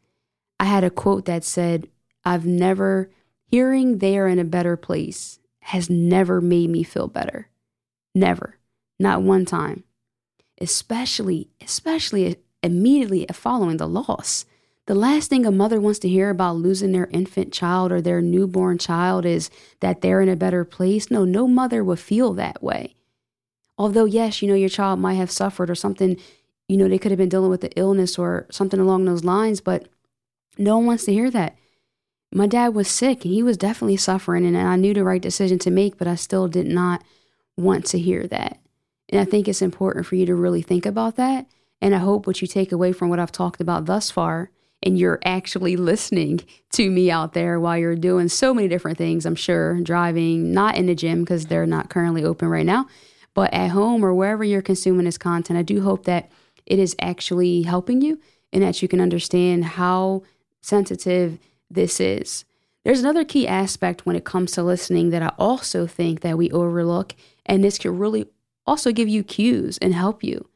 I 0.59 0.65
had 0.65 0.83
a 0.83 0.89
quote 0.89 1.25
that 1.25 1.43
said, 1.43 1.87
I've 2.23 2.45
never 2.45 3.09
hearing 3.49 3.97
they 3.97 4.17
are 4.17 4.27
in 4.27 4.39
a 4.39 4.43
better 4.43 4.77
place 4.77 5.39
has 5.61 5.89
never 5.89 6.41
made 6.41 6.69
me 6.69 6.83
feel 6.83 7.07
better. 7.07 7.49
Never. 8.15 8.57
Not 8.99 9.21
one 9.21 9.45
time. 9.45 9.83
Especially, 10.59 11.49
especially 11.61 12.37
immediately 12.61 13.25
following 13.31 13.77
the 13.77 13.87
loss. 13.87 14.45
The 14.87 14.95
last 14.95 15.29
thing 15.29 15.45
a 15.45 15.51
mother 15.51 15.79
wants 15.79 15.99
to 15.99 16.09
hear 16.09 16.31
about 16.31 16.55
losing 16.55 16.91
their 16.91 17.07
infant 17.11 17.53
child 17.53 17.91
or 17.91 18.01
their 18.01 18.21
newborn 18.21 18.79
child 18.79 19.25
is 19.25 19.51
that 19.81 20.01
they're 20.01 20.21
in 20.21 20.29
a 20.29 20.35
better 20.35 20.65
place. 20.65 21.11
No, 21.11 21.25
no 21.25 21.47
mother 21.47 21.83
would 21.83 21.99
feel 21.99 22.33
that 22.33 22.63
way. 22.63 22.95
Although, 23.77 24.05
yes, 24.05 24.41
you 24.41 24.47
know, 24.47 24.55
your 24.55 24.67
child 24.67 24.99
might 24.99 25.13
have 25.13 25.29
suffered 25.29 25.69
or 25.69 25.75
something, 25.75 26.17
you 26.67 26.75
know, 26.75 26.87
they 26.87 26.97
could 26.97 27.11
have 27.11 27.19
been 27.19 27.29
dealing 27.29 27.51
with 27.51 27.61
the 27.61 27.71
illness 27.79 28.17
or 28.17 28.47
something 28.49 28.79
along 28.79 29.05
those 29.05 29.23
lines, 29.23 29.61
but 29.61 29.87
no 30.57 30.77
one 30.77 30.87
wants 30.87 31.05
to 31.05 31.13
hear 31.13 31.29
that. 31.31 31.55
My 32.31 32.47
dad 32.47 32.69
was 32.69 32.87
sick 32.87 33.25
and 33.25 33.33
he 33.33 33.41
was 33.41 33.57
definitely 33.57 33.97
suffering, 33.97 34.45
and 34.45 34.57
I 34.57 34.75
knew 34.75 34.93
the 34.93 35.03
right 35.03 35.21
decision 35.21 35.59
to 35.59 35.71
make, 35.71 35.97
but 35.97 36.07
I 36.07 36.15
still 36.15 36.47
did 36.47 36.67
not 36.67 37.03
want 37.57 37.85
to 37.87 37.99
hear 37.99 38.27
that. 38.27 38.59
And 39.09 39.19
I 39.19 39.25
think 39.25 39.47
it's 39.47 39.61
important 39.61 40.05
for 40.05 40.15
you 40.15 40.25
to 40.27 40.35
really 40.35 40.61
think 40.61 40.85
about 40.85 41.15
that. 41.15 41.47
And 41.81 41.95
I 41.95 41.97
hope 41.97 42.27
what 42.27 42.41
you 42.41 42.47
take 42.47 42.71
away 42.71 42.91
from 42.91 43.09
what 43.09 43.19
I've 43.19 43.31
talked 43.31 43.61
about 43.61 43.85
thus 43.85 44.11
far, 44.11 44.51
and 44.83 44.97
you're 44.97 45.19
actually 45.25 45.75
listening 45.91 46.41
to 46.73 46.89
me 46.89 47.09
out 47.09 47.33
there 47.33 47.59
while 47.59 47.77
you're 47.77 47.95
doing 47.95 48.29
so 48.29 48.53
many 48.53 48.67
different 48.67 48.97
things, 48.97 49.25
I'm 49.25 49.35
sure, 49.35 49.79
driving, 49.81 50.53
not 50.53 50.75
in 50.75 50.85
the 50.85 50.95
gym 50.95 51.21
because 51.21 51.47
they're 51.47 51.65
not 51.65 51.89
currently 51.89 52.23
open 52.23 52.47
right 52.49 52.65
now, 52.65 52.87
but 53.33 53.51
at 53.53 53.71
home 53.71 54.05
or 54.05 54.13
wherever 54.13 54.43
you're 54.43 54.61
consuming 54.61 55.05
this 55.05 55.17
content. 55.17 55.57
I 55.57 55.63
do 55.63 55.81
hope 55.81 56.05
that 56.05 56.29
it 56.65 56.77
is 56.77 56.95
actually 56.99 57.63
helping 57.63 58.01
you 58.01 58.19
and 58.53 58.61
that 58.61 58.81
you 58.81 58.87
can 58.87 59.01
understand 59.01 59.65
how 59.65 60.23
sensitive 60.61 61.39
this 61.69 61.99
is. 61.99 62.45
There's 62.83 63.01
another 63.01 63.25
key 63.25 63.47
aspect 63.47 64.05
when 64.05 64.15
it 64.15 64.25
comes 64.25 64.51
to 64.53 64.63
listening 64.63 65.09
that 65.09 65.21
I 65.21 65.33
also 65.37 65.85
think 65.85 66.21
that 66.21 66.37
we 66.37 66.49
overlook, 66.51 67.15
and 67.45 67.63
this 67.63 67.77
could 67.77 67.91
really 67.91 68.27
also 68.65 68.91
give 68.91 69.09
you 69.09 69.23
cues 69.23 69.77
and 69.79 69.93
help 69.93 70.23
you, 70.23 70.49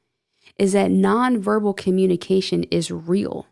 is 0.58 0.74
that 0.74 0.92
nonverbal 0.92 1.76
communication 1.76 2.64
is 2.66 2.92
real. 2.92 3.48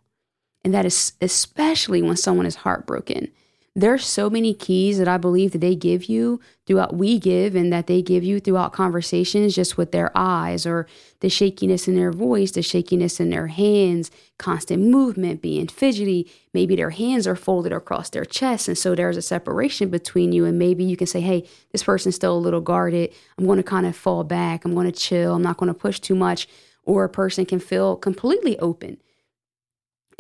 And 0.64 0.74
that 0.74 0.86
is 0.86 1.14
especially 1.22 2.02
when 2.02 2.18
someone 2.18 2.46
is 2.46 2.58
heartbroken 2.58 3.32
there's 3.74 4.06
so 4.06 4.30
many 4.30 4.54
keys 4.54 4.98
that 4.98 5.08
I 5.08 5.18
believe 5.18 5.54
that 5.54 5.62
they 5.62 5.76
give 5.76 6.06
you 6.06 6.42
throughout 6.68 6.94
we 6.94 7.18
give 7.18 7.56
and 7.56 7.72
that 7.72 7.88
they 7.88 8.02
give 8.02 8.22
you 8.22 8.42
throughout 8.42 8.74
conversations 8.74 9.56
just 9.56 9.78
with 9.78 9.94
their 9.94 10.12
eyes 10.14 10.66
or 10.66 10.88
the 11.22 11.30
shakiness 11.30 11.88
in 11.88 11.96
their 11.96 12.12
voice, 12.12 12.52
the 12.52 12.62
shakiness 12.62 13.22
in 13.22 13.30
their 13.30 13.48
hands, 13.48 14.12
constant 14.38 14.84
movement, 14.84 15.42
being 15.42 15.70
fidgety. 15.70 16.30
Maybe 16.54 16.76
their 16.76 16.90
hands 16.90 17.26
are 17.26 17.36
folded 17.38 17.72
across 17.72 18.10
their 18.10 18.26
chest. 18.26 18.68
And 18.68 18.78
so 18.78 18.94
there's 18.94 19.16
a 19.16 19.22
separation 19.22 19.90
between 19.90 20.34
you. 20.34 20.44
And 20.44 20.60
maybe 20.60 20.84
you 20.84 20.98
can 20.98 21.08
say, 21.08 21.22
hey, 21.22 21.48
this 21.72 21.84
person's 21.84 22.16
still 22.16 22.36
a 22.36 22.40
little 22.40 22.60
guarded. 22.60 23.14
I'm 23.38 23.46
going 23.46 23.58
to 23.58 23.64
kind 23.64 23.86
of 23.86 23.96
fall 23.96 24.26
back. 24.26 24.66
I'm 24.66 24.74
going 24.74 24.92
to 24.92 25.00
chill. 25.00 25.36
I'm 25.36 25.44
not 25.44 25.56
going 25.56 25.74
to 25.74 25.74
push 25.74 26.02
too 26.02 26.16
much. 26.16 26.46
Or 26.84 27.06
a 27.06 27.10
person 27.10 27.46
can 27.46 27.60
feel 27.60 27.96
completely 27.96 28.60
open 28.60 28.98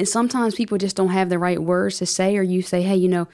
and 0.02 0.10
sometimes 0.10 0.56
people 0.56 0.80
just 0.80 0.96
don't 0.96 1.10
have 1.10 1.30
the 1.30 1.38
right 1.38 1.62
words 1.62 2.00
to 2.00 2.08
say, 2.08 2.36
or 2.36 2.42
you 2.42 2.64
say, 2.64 2.82
hey, 2.82 2.96
you 2.96 3.08
know, 3.08 3.28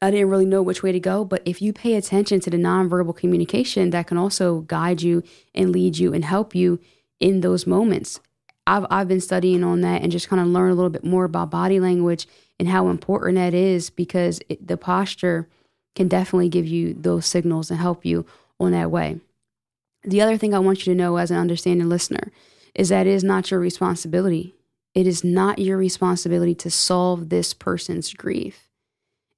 I 0.00 0.10
didn't 0.10 0.30
really 0.30 0.46
know 0.46 0.62
which 0.62 0.82
way 0.82 0.90
to 0.90 0.98
go. 0.98 1.22
But 1.22 1.42
if 1.44 1.60
you 1.60 1.74
pay 1.74 1.96
attention 1.96 2.40
to 2.40 2.48
the 2.48 2.56
nonverbal 2.56 3.14
communication, 3.14 3.90
that 3.90 4.06
can 4.06 4.16
also 4.16 4.60
guide 4.60 5.02
you 5.02 5.22
and 5.54 5.68
lead 5.70 5.98
you 5.98 6.14
and 6.14 6.24
help 6.24 6.54
you 6.54 6.80
in 7.20 7.42
those 7.42 7.66
moments. 7.66 8.20
I've, 8.66 8.86
I've 8.88 9.06
been 9.06 9.20
studying 9.20 9.62
on 9.62 9.82
that 9.82 10.00
and 10.00 10.10
just 10.10 10.30
kind 10.30 10.40
of 10.40 10.48
learn 10.48 10.70
a 10.70 10.74
little 10.74 10.88
bit 10.88 11.04
more 11.04 11.24
about 11.24 11.50
body 11.50 11.78
language 11.78 12.26
and 12.58 12.70
how 12.70 12.88
important 12.88 13.36
that 13.36 13.52
is 13.52 13.90
because 13.90 14.40
it, 14.48 14.66
the 14.66 14.78
posture 14.78 15.46
can 15.94 16.08
definitely 16.08 16.48
give 16.48 16.66
you 16.66 16.94
those 16.94 17.26
signals 17.26 17.70
and 17.70 17.78
help 17.78 18.06
you 18.06 18.24
on 18.58 18.72
that 18.72 18.90
way. 18.90 19.20
The 20.04 20.22
other 20.22 20.38
thing 20.38 20.54
I 20.54 20.58
want 20.58 20.86
you 20.86 20.94
to 20.94 20.98
know 20.98 21.18
as 21.18 21.30
an 21.30 21.36
understanding 21.36 21.90
listener 21.90 22.32
is 22.74 22.88
that 22.88 23.06
it 23.06 23.10
is 23.10 23.22
not 23.22 23.50
your 23.50 23.60
responsibility 23.60 24.54
it 24.94 25.06
is 25.06 25.24
not 25.24 25.58
your 25.58 25.78
responsibility 25.78 26.54
to 26.56 26.70
solve 26.70 27.28
this 27.28 27.54
person's 27.54 28.12
grief. 28.12 28.68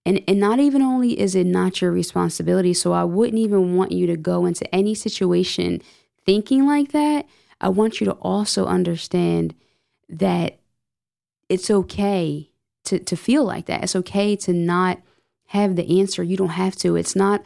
And, 0.07 0.23
and 0.29 0.39
not 0.39 0.59
even 0.59 0.83
only 0.83 1.19
is 1.19 1.35
it 1.35 1.47
not 1.47 1.81
your 1.81 1.93
responsibility, 1.93 2.75
so 2.75 2.93
I 2.93 3.05
wouldn't 3.05 3.39
even 3.39 3.77
want 3.77 3.93
you 3.93 4.07
to 4.09 4.17
go 4.17 4.45
into 4.45 4.73
any 4.75 4.95
situation 4.95 5.81
thinking 6.27 6.67
like 6.67 6.93
that. 6.93 7.27
I 7.61 7.69
want 7.69 8.01
you 8.01 8.05
to 8.07 8.13
also 8.15 8.67
understand 8.67 9.55
that 10.09 10.59
it's 11.49 11.71
okay 11.71 12.51
to, 12.85 12.99
to 12.99 13.17
feel 13.17 13.45
like 13.45 13.67
that. 13.67 13.85
It's 13.85 13.97
okay 13.97 14.37
to 14.37 14.53
not 14.53 15.01
have 15.49 15.77
the 15.77 16.01
answer. 16.01 16.23
You 16.23 16.37
don't 16.37 16.49
have 16.51 16.77
to. 16.77 16.97
It's 16.97 17.17
not, 17.17 17.43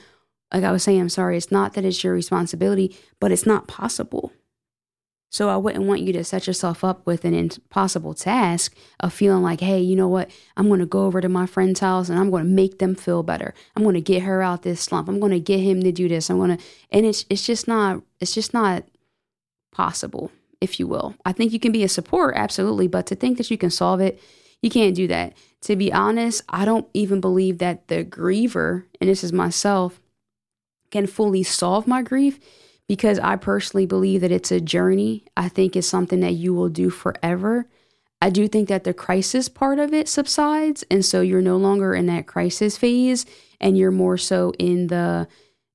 like 0.53 0.65
I 0.65 0.73
was 0.73 0.83
saying, 0.83 1.01
I'm 1.01 1.09
sorry, 1.09 1.37
it's 1.37 1.53
not 1.53 1.75
that 1.75 1.85
it's 1.85 2.03
your 2.03 2.15
responsibility, 2.15 2.97
but 3.21 3.31
it's 3.31 3.47
not 3.47 3.69
possible. 3.69 4.33
So 5.31 5.51
I 5.51 5.57
wouldn't 5.57 5.85
want 5.85 6.01
you 6.01 6.13
to 6.15 6.25
set 6.25 6.47
yourself 6.47 6.83
up 6.83 7.05
with 7.07 7.25
an 7.25 7.35
impossible 7.35 8.15
task 8.15 8.75
of 9.01 9.13
feeling 9.13 9.43
like, 9.43 9.61
hey, 9.61 9.79
you 9.79 9.95
know 9.95 10.09
what? 10.09 10.31
I'm 10.57 10.69
going 10.69 10.81
to 10.81 10.87
go 10.87 11.05
over 11.05 11.21
to 11.21 11.29
my 11.29 11.45
friend's 11.45 11.81
house 11.81 12.09
and 12.09 12.19
I'm 12.19 12.31
going 12.31 12.45
to 12.45 12.51
make 12.51 12.79
them 12.79 12.95
feel 12.95 13.23
better. 13.23 13.53
I'm 13.77 13.83
going 13.83 13.95
to 13.95 14.01
get 14.01 14.23
her 14.23 14.43
out 14.43 14.63
this 14.63 14.81
slump. 14.81 15.07
I'm 15.09 15.21
going 15.21 15.33
to 15.33 15.41
get 15.41 15.61
him 15.61 15.83
to 15.83 15.93
do 15.93 16.09
this. 16.09 16.31
I'm 16.31 16.39
going 16.39 16.57
to, 16.57 16.65
and 16.91 17.05
it's 17.05 17.27
it's 17.29 17.45
just 17.45 17.69
not 17.69 18.03
it's 18.21 18.35
just 18.35 18.55
not 18.55 18.85
possible, 19.71 20.33
if 20.63 20.81
you 20.81 20.87
will. 20.87 21.15
I 21.27 21.33
think 21.33 21.53
you 21.53 21.61
can 21.61 21.73
be 21.73 21.85
a 21.85 21.89
support, 21.89 22.35
absolutely, 22.35 22.89
but 22.89 23.07
to 23.07 23.15
think 23.15 23.37
that 23.37 23.51
you 23.51 23.59
can 23.59 23.71
solve 23.71 24.01
it, 24.01 24.21
you 24.63 24.71
can't 24.71 24.95
do 24.95 25.07
that. 25.09 25.35
To 25.63 25.77
be 25.77 25.93
honest, 25.93 26.43
I 26.49 26.65
don't 26.65 26.89
even 26.95 27.21
believe 27.21 27.59
that 27.59 27.89
the 27.89 28.03
griever, 28.03 28.85
and 29.01 29.11
this 29.11 29.23
is 29.23 29.33
myself, 29.33 30.01
can 30.91 31.07
fully 31.07 31.43
solve 31.43 31.87
my 31.87 32.01
grief 32.01 32.41
because 32.89 33.19
I 33.19 33.37
personally 33.37 33.87
believe 33.87 34.23
that 34.23 34.33
it's 34.33 34.51
a 34.51 34.61
journey. 34.61 35.25
I 35.37 35.49
think 35.49 35.77
it's 35.77 35.87
something 35.87 36.21
that 36.21 36.33
you 36.33 36.55
will 36.55 36.71
do 36.71 36.91
forever. 36.91 37.67
I 38.21 38.31
do 38.31 38.49
think 38.49 38.69
that 38.69 38.85
the 38.85 38.95
crisis 38.95 39.49
part 39.49 39.79
of 39.79 39.93
it 39.93 40.09
subsides. 40.09 40.85
And 40.91 41.05
so 41.05 41.21
you're 41.21 41.43
no 41.43 41.57
longer 41.57 41.95
in 41.95 42.07
that 42.07 42.27
crisis 42.27 42.77
phase 42.77 43.27
and 43.61 43.77
you're 43.79 43.93
more 43.93 44.17
so 44.17 44.53
in 44.59 44.89
the, 44.89 45.29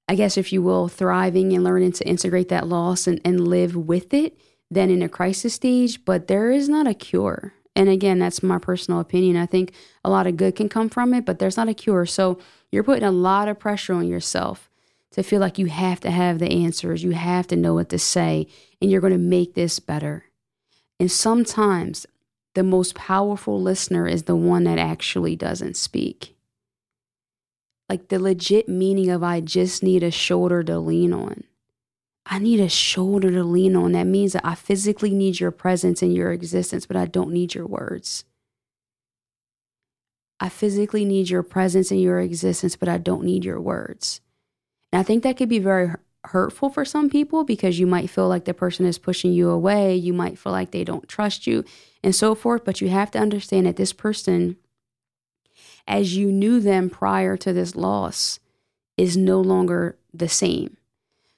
I 0.10 0.15
guess, 0.15 0.38
if 0.38 0.51
you 0.51 0.62
will, 0.62 0.88
thriving 0.88 1.53
and 1.53 1.63
learning 1.63 1.93
to 1.93 2.08
integrate 2.08 2.50
that 2.50 2.67
loss 2.67 3.08
and, 3.08 3.22
and 3.24 3.48
live 3.48 3.75
with 3.75 4.13
it 4.13 4.38
than 4.70 4.89
in 4.89 5.01
a 5.01 5.08
crisis 5.08 5.53
stage. 5.53 6.03
But 6.03 6.27
there 6.27 6.51
is 6.51 6.67
not 6.67 6.88
a 6.88 6.93
cure. 6.93 7.53
And 7.75 7.89
again, 7.89 8.20
that's 8.20 8.43
my 8.43 8.60
personal 8.60 9.00
opinion. 9.00 9.38
I 9.38 9.46
think 9.46 9.74
a 10.03 10.10
lot 10.10 10.27
of 10.27 10.38
good 10.38 10.55
can 10.55 10.67
come 10.67 10.89
from 10.89 11.13
it, 11.13 11.25
but 11.25 11.39
there's 11.39 11.58
not 11.58 11.70
a 11.70 11.74
cure. 11.74 12.05
So 12.05 12.39
you're 12.72 12.84
putting 12.84 13.03
a 13.03 13.12
lot 13.12 13.48
of 13.48 13.60
pressure 13.60 13.93
on 13.93 14.08
yourself 14.08 14.70
to 15.13 15.24
feel 15.24 15.39
like 15.39 15.58
you 15.58 15.67
have 15.67 16.00
to 16.01 16.12
have 16.12 16.39
the 16.39 16.51
answers, 16.51 17.03
you 17.03 17.12
have 17.12 17.48
to 17.48 17.55
know 17.55 17.75
what 17.75 17.89
to 17.89 18.00
say, 18.00 18.48
and 18.82 18.91
you're 18.91 19.01
going 19.01 19.13
to 19.13 19.20
make 19.20 19.53
this 19.53 19.79
better. 19.79 20.25
And 21.00 21.12
sometimes 21.12 22.05
the 22.55 22.63
most 22.63 22.96
powerful 22.96 23.62
listener 23.62 24.08
is 24.08 24.24
the 24.24 24.36
one 24.36 24.63
that 24.65 24.77
actually 24.77 25.36
doesn't 25.36 25.77
speak. 25.77 26.36
Like 27.89 28.10
the 28.10 28.20
legit 28.20 28.67
meaning 28.67 29.10
of 29.10 29.24
I 29.24 29.39
just 29.39 29.84
need 29.84 30.03
a 30.03 30.12
shoulder 30.12 30.63
to 30.63 30.79
lean 30.79 31.13
on. 31.13 31.43
I 32.25 32.39
need 32.39 32.60
a 32.60 32.70
shoulder 32.70 33.29
to 33.32 33.43
lean 33.43 33.75
on. 33.75 33.91
That 33.91 34.08
means 34.08 34.34
that 34.34 34.46
I 34.46 34.55
physically 34.55 35.12
need 35.12 35.39
your 35.39 35.51
presence 35.51 36.01
and 36.01 36.13
your 36.13 36.32
existence, 36.32 36.86
but 36.86 36.98
I 36.98 37.05
don't 37.05 37.32
need 37.32 37.53
your 37.53 37.67
words. 37.67 38.24
I 40.39 40.50
physically 40.50 41.05
need 41.05 41.29
your 41.29 41.43
presence 41.43 41.91
and 41.91 42.01
your 42.01 42.20
existence, 42.20 42.75
but 42.75 42.89
I 42.89 42.98
don't 42.98 43.24
need 43.24 43.46
your 43.46 43.62
words. 43.62 44.22
And 44.93 45.00
I 45.00 45.03
think 45.03 45.23
that 45.23 45.38
could 45.38 45.50
be 45.50 45.57
very 45.57 45.89
hurtful 46.25 46.69
for 46.69 46.85
some 46.85 47.09
people 47.09 47.43
because 47.43 47.79
you 47.79 47.88
might 47.88 48.12
feel 48.12 48.27
like 48.27 48.45
the 48.45 48.53
person 48.53 48.85
is 48.85 49.00
pushing 49.00 49.33
you 49.33 49.50
away. 49.50 49.95
You 49.95 50.13
might 50.13 50.38
feel 50.38 50.51
like 50.51 50.69
they 50.69 50.83
don't 50.83 51.09
trust 51.09 51.47
you 51.47 51.65
and 52.03 52.13
so 52.13 52.35
forth. 52.35 52.63
But 52.63 52.79
you 52.79 52.89
have 52.89 53.09
to 53.12 53.19
understand 53.19 53.65
that 53.65 53.75
this 53.75 53.91
person, 53.91 54.55
as 55.88 56.15
you 56.15 56.31
knew 56.31 56.59
them 56.59 56.91
prior 56.91 57.35
to 57.38 57.51
this 57.51 57.75
loss, 57.75 58.39
is 58.95 59.17
no 59.17 59.41
longer 59.41 59.97
the 60.13 60.29
same. 60.29 60.77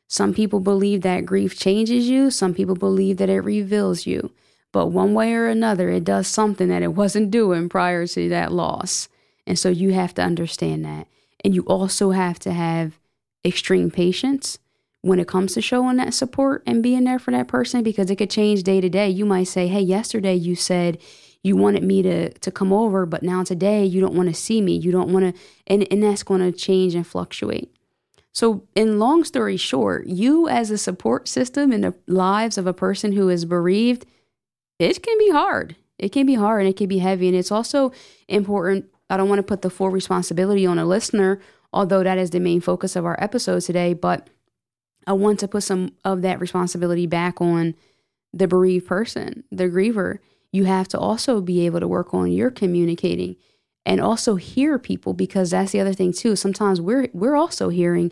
Some 0.10 0.34
people 0.34 0.60
believe 0.60 1.02
that 1.04 1.26
grief 1.26 1.58
changes 1.58 2.10
you, 2.10 2.32
some 2.32 2.54
people 2.54 2.76
believe 2.76 3.16
that 3.18 3.30
it 3.30 3.40
reveals 3.40 4.06
you. 4.06 4.32
But 4.74 4.88
one 4.88 5.14
way 5.14 5.34
or 5.34 5.48
another, 5.48 5.90
it 5.90 6.04
does 6.04 6.28
something 6.28 6.68
that 6.68 6.84
it 6.84 6.94
wasn't 6.94 7.32
doing 7.32 7.70
prior 7.70 8.06
to 8.06 8.28
that 8.28 8.52
loss. 8.52 9.08
And 9.48 9.58
so 9.58 9.70
you 9.70 9.94
have 9.94 10.14
to 10.16 10.22
understand 10.22 10.84
that. 10.84 11.08
And 11.46 11.56
you 11.56 11.62
also 11.62 12.12
have 12.12 12.38
to 12.40 12.52
have 12.52 13.00
extreme 13.46 13.92
patience 13.92 14.60
when 15.02 15.20
it 15.20 15.28
comes 15.28 15.54
to 15.54 15.62
showing 15.62 15.98
that 15.98 16.14
support 16.14 16.64
and 16.66 16.82
being 16.82 17.04
there 17.04 17.20
for 17.20 17.32
that 17.32 17.48
person 17.48 17.84
because 17.84 18.10
it 18.10 18.16
could 18.16 18.30
change 18.30 18.64
day 18.64 18.82
to 18.82 18.90
day. 18.90 19.08
You 19.08 19.26
might 19.26 19.44
say, 19.44 19.68
Hey, 19.68 19.82
yesterday 19.82 20.34
you 20.34 20.56
said 20.56 20.98
you 21.44 21.56
wanted 21.56 21.84
me 21.84 22.02
to 22.02 22.30
to 22.30 22.52
come 22.52 22.74
over, 22.74 23.06
but 23.06 23.22
now 23.22 23.44
today 23.44 23.86
you 23.86 24.02
don't 24.02 24.16
want 24.16 24.30
to 24.30 24.36
see 24.36 24.62
me. 24.62 24.76
You 24.76 24.92
don't 24.92 25.14
want 25.14 25.36
to 25.36 25.42
and, 25.68 25.88
and 25.92 26.02
that's 26.02 26.24
going 26.24 26.42
to 26.42 26.52
change 26.52 26.96
and 26.96 27.06
fluctuate. 27.06 27.72
So, 28.36 28.68
in 28.76 29.00
long 29.00 29.24
story 29.24 29.56
short, 29.56 30.08
you 30.08 30.50
as 30.50 30.70
a 30.70 30.78
support 30.78 31.30
system 31.30 31.72
in 31.72 31.80
the 31.82 31.96
lives 32.06 32.58
of 32.58 32.68
a 32.68 32.74
person 32.74 33.14
who 33.14 33.30
is 33.30 33.46
bereaved, 33.46 34.06
it 34.78 35.02
can 35.02 35.18
be 35.18 35.30
hard. 35.30 35.78
It 35.98 36.10
can 36.10 36.26
be 36.26 36.34
hard 36.34 36.64
and 36.64 36.70
it 36.70 36.76
can 36.76 36.90
be 36.90 36.98
heavy. 36.98 37.30
And 37.30 37.38
it's 37.38 37.52
also 37.52 37.94
important. 38.28 38.88
I 39.10 39.16
don't 39.16 39.30
want 39.30 39.40
to 39.40 39.44
put 39.44 39.62
the 39.62 39.70
full 39.70 39.90
responsibility 39.90 40.66
on 40.66 40.78
a 40.78 40.86
listener 40.86 41.40
although 41.76 42.04
that 42.04 42.18
is 42.18 42.32
the 42.32 42.40
main 42.40 42.62
focus 42.62 42.96
of 42.96 43.06
our 43.06 43.22
episode 43.22 43.60
today. 43.60 43.94
But 43.94 44.30
I 45.06 45.14
want 45.14 45.40
to 45.42 45.48
put 45.48 45.64
some 45.64 45.92
of 46.04 46.22
that 46.24 46.40
responsibility 46.40 47.06
back 47.06 47.40
on 47.42 47.76
the 48.34 48.48
bereaved 48.48 48.88
person, 48.88 49.44
the 49.52 49.66
griever. 49.66 50.20
You 50.52 50.66
have 50.66 50.88
to 50.90 50.98
also 50.98 51.42
be 51.42 51.66
able 51.66 51.82
to 51.82 51.88
work 51.88 52.14
on 52.14 52.32
your 52.32 52.50
communicating 52.50 53.36
and 53.86 54.00
also 54.00 54.36
hear 54.36 54.80
people 54.80 55.14
because 55.14 55.52
that's 55.52 55.74
the 55.74 55.82
other 55.82 55.94
thing 55.94 56.14
too. 56.14 56.36
Sometimes 56.36 56.80
we're 56.80 57.10
we're 57.14 57.36
also 57.36 57.70
hearing 57.70 58.12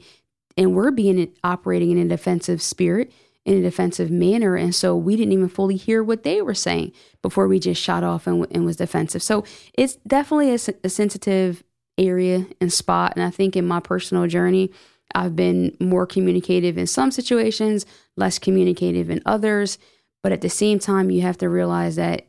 and 0.58 0.76
we're 0.76 0.92
being 0.92 1.34
operating 1.44 1.92
in 1.92 1.98
a 1.98 2.08
defensive 2.08 2.62
spirit 2.62 3.12
in 3.46 3.58
a 3.58 3.62
defensive 3.62 4.10
manner. 4.10 4.56
And 4.56 4.74
so 4.74 4.96
we 4.96 5.16
didn't 5.16 5.34
even 5.34 5.50
fully 5.50 5.76
hear 5.76 6.04
what 6.04 6.24
they 6.24 6.42
were 6.42 6.54
saying 6.54 6.94
before 7.22 7.48
we 7.48 7.60
just 7.60 7.82
shot 7.82 8.04
off 8.04 8.28
and, 8.28 8.46
and 8.52 8.66
was 8.66 8.78
defensive. 8.78 9.24
So 9.24 9.44
it's 9.74 9.96
definitely 10.08 10.52
a, 10.52 10.60
a 10.86 10.90
sensitive 10.90 11.64
area 11.98 12.46
and 12.60 12.72
spot. 12.72 13.14
And 13.16 13.24
I 13.24 13.30
think 13.30 13.56
in 13.56 13.68
my 13.68 13.80
personal 13.80 14.28
journey, 14.28 14.72
I've 15.16 15.36
been 15.36 15.76
more 15.80 16.06
communicative 16.06 16.78
in 16.78 16.88
some 16.88 17.12
situations, 17.12 17.86
less 18.16 18.40
communicative 18.40 19.10
in 19.10 19.22
others. 19.26 19.78
But 20.22 20.32
at 20.32 20.42
the 20.42 20.50
same 20.50 20.80
time, 20.80 21.12
you 21.12 21.22
have 21.22 21.38
to 21.40 21.50
realize 21.50 21.96
that 21.98 22.28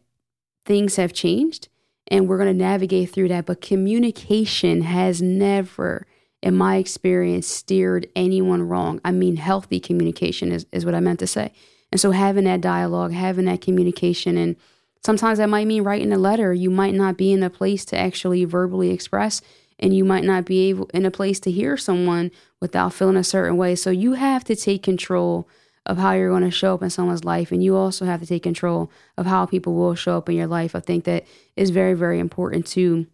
things 0.67 0.97
have 0.97 1.13
changed 1.13 1.69
and 2.09 2.29
we're 2.29 2.39
going 2.39 2.53
to 2.53 2.65
navigate 2.65 3.11
through 3.11 3.29
that. 3.29 3.47
But 3.47 3.61
communication 3.61 4.83
has 4.83 5.23
never, 5.23 6.07
in 6.43 6.55
my 6.55 6.77
experience, 6.77 7.47
steered 7.47 8.09
anyone 8.15 8.63
wrong. 8.63 9.01
I 9.05 9.13
mean, 9.13 9.37
healthy 9.37 9.81
communication 9.81 10.53
is, 10.53 10.67
is 10.73 10.85
what 10.85 10.95
I 10.95 11.01
meant 11.01 11.21
to 11.21 11.27
say. 11.27 11.53
And 11.91 12.01
so 12.01 12.11
having 12.11 12.45
that 12.45 12.61
dialogue, 12.61 13.13
having 13.13 13.45
that 13.47 13.61
communication, 13.61 14.37
and 14.37 14.57
sometimes 15.05 15.39
that 15.39 15.49
might 15.49 15.67
mean 15.67 15.83
writing 15.83 16.13
a 16.13 16.19
letter. 16.19 16.53
You 16.53 16.71
might 16.71 16.95
not 16.95 17.17
be 17.17 17.33
in 17.33 17.43
a 17.43 17.51
place 17.51 17.85
to 17.87 17.99
actually 17.99 18.45
verbally 18.45 18.91
express, 18.91 19.43
and 19.79 19.95
you 19.95 20.05
might 20.05 20.25
not 20.25 20.45
be 20.45 20.69
able 20.71 20.87
in 20.95 21.05
a 21.05 21.11
place 21.11 21.41
to 21.41 21.51
hear 21.51 21.77
someone 21.77 22.31
without 22.61 22.93
feeling 22.93 23.17
a 23.17 23.25
certain 23.25 23.57
way. 23.57 23.75
So 23.75 23.91
you 23.91 24.15
have 24.15 24.45
to 24.45 24.57
take 24.57 24.83
control 24.83 25.49
of 25.87 25.99
how 25.99 26.13
you're 26.13 26.31
going 26.31 26.45
to 26.45 26.51
show 26.51 26.75
up 26.75 26.83
in 26.83 26.91
someone's 26.91 27.25
life. 27.25 27.53
And 27.53 27.63
you 27.63 27.77
also 27.77 28.07
have 28.07 28.21
to 28.21 28.27
take 28.27 28.43
control 28.43 28.91
of 29.19 29.27
how 29.27 29.45
people 29.45 29.75
will 29.75 29.95
show 29.95 30.17
up 30.17 30.29
in 30.29 30.37
your 30.37 30.47
life. 30.47 30.75
I 30.75 30.81
think 30.81 31.05
that 31.05 31.27
is 31.57 31.71
very, 31.71 31.95
very 31.95 32.19
important 32.19 32.67
to 32.69 33.07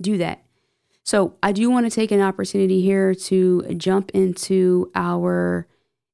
do 0.00 0.18
that. 0.18 0.42
So 1.04 1.36
I 1.42 1.52
do 1.52 1.70
want 1.70 1.86
to 1.86 1.90
take 1.90 2.10
an 2.10 2.20
opportunity 2.20 2.82
here 2.82 3.14
to 3.14 3.62
jump 3.76 4.10
into 4.10 4.90
our 4.94 5.66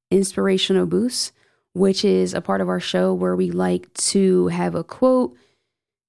inspirational 0.09 0.85
boost, 0.85 1.33
which 1.75 2.05
is 2.05 2.33
a 2.33 2.39
part 2.39 2.61
of 2.61 2.69
our 2.69 2.79
show 2.79 3.13
where 3.13 3.35
we 3.35 3.51
like 3.51 3.93
to 3.95 4.47
have 4.47 4.75
a 4.75 4.83
quote, 4.83 5.35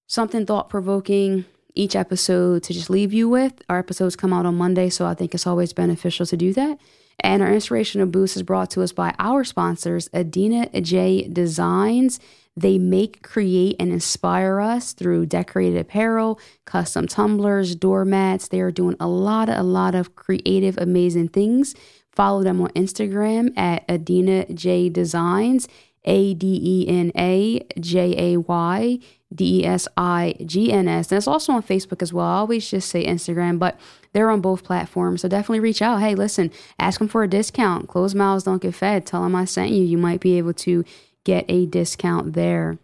something 0.07 0.47
thought 0.47 0.71
provoking 0.71 1.45
each 1.75 1.97
episode 1.97 2.63
to 2.63 2.73
just 2.73 2.89
leave 2.89 3.13
you 3.13 3.29
with. 3.29 3.53
Our 3.69 3.81
episodes 3.81 4.15
come 4.15 4.33
out 4.33 4.47
on 4.47 4.57
Monday, 4.57 4.89
so 4.91 5.07
I 5.07 5.15
think 5.15 5.35
it's 5.35 5.47
always 5.47 5.73
beneficial 5.73 6.25
to 6.27 6.37
do 6.37 6.53
that. 6.53 6.79
And 7.19 7.43
our 7.43 7.53
inspirational 7.53 8.07
boost 8.07 8.37
is 8.37 8.45
brought 8.45 8.71
to 8.71 8.83
us 8.83 8.93
by 8.93 9.13
our 9.19 9.43
sponsors, 9.43 10.09
Adena 10.11 10.71
Jay 10.83 11.27
Designs. 11.27 12.21
They 12.57 12.79
make, 12.79 13.23
create, 13.23 13.75
and 13.81 13.91
inspire 13.91 14.61
us 14.61 14.93
through 14.93 15.27
decorated 15.27 15.81
apparel, 15.81 16.39
custom 16.65 17.09
tumblers, 17.09 17.75
doormats. 17.75 18.49
They 18.49 18.61
are 18.61 18.71
doing 18.71 18.97
a 19.01 19.09
lot, 19.09 19.49
a 19.49 19.65
lot 19.65 19.97
of 19.97 20.15
creative, 20.15 20.79
amazing 20.79 21.29
things. 21.29 21.75
Follow 22.17 22.43
them 22.43 22.63
on 22.63 22.71
Instagram 22.71 23.57
at 23.59 23.87
Adena 23.89 24.53
Jay 24.55 24.89
Designs, 24.89 25.69
A 26.05 26.33
D 26.33 26.59
E 26.63 26.89
N 26.89 27.13
A 27.17 27.61
J 27.79 28.33
A 28.33 28.39
Y 28.39 28.99
D 29.35 29.61
E 29.61 29.67
S 29.67 29.87
I 29.99 30.35
G 30.45 30.73
N 30.73 30.89
S. 30.89 31.13
And 31.13 31.19
it's 31.19 31.27
also 31.27 31.53
on 31.53 31.63
Facebook 31.63 32.01
as 32.01 32.15
well. 32.15 32.25
I 32.25 32.39
always 32.39 32.69
just 32.69 32.89
say 32.89 33.05
Instagram, 33.05 33.59
but 33.59 33.79
they're 34.15 34.31
on 34.31 34.41
both 34.41 34.65
platforms. 34.65 35.21
So 35.21 35.29
definitely 35.29 35.61
reach 35.61 35.83
out. 35.83 36.01
Hey, 36.01 36.15
listen, 36.15 36.51
ask 36.79 36.99
them 36.99 37.09
for 37.09 37.23
a 37.23 37.29
discount. 37.29 37.89
Closed 37.89 38.17
mouths 38.17 38.45
don't 38.45 38.63
get 38.63 38.75
fed. 38.75 39.05
Tell 39.05 39.23
them 39.23 39.35
I 39.35 39.45
sent 39.45 39.73
you. 39.73 39.85
You 39.85 39.99
might 39.99 40.21
be 40.21 40.39
able 40.39 40.55
to 40.55 40.85
get 41.25 41.45
a 41.49 41.67
discount 41.67 42.33
there. 42.33 42.79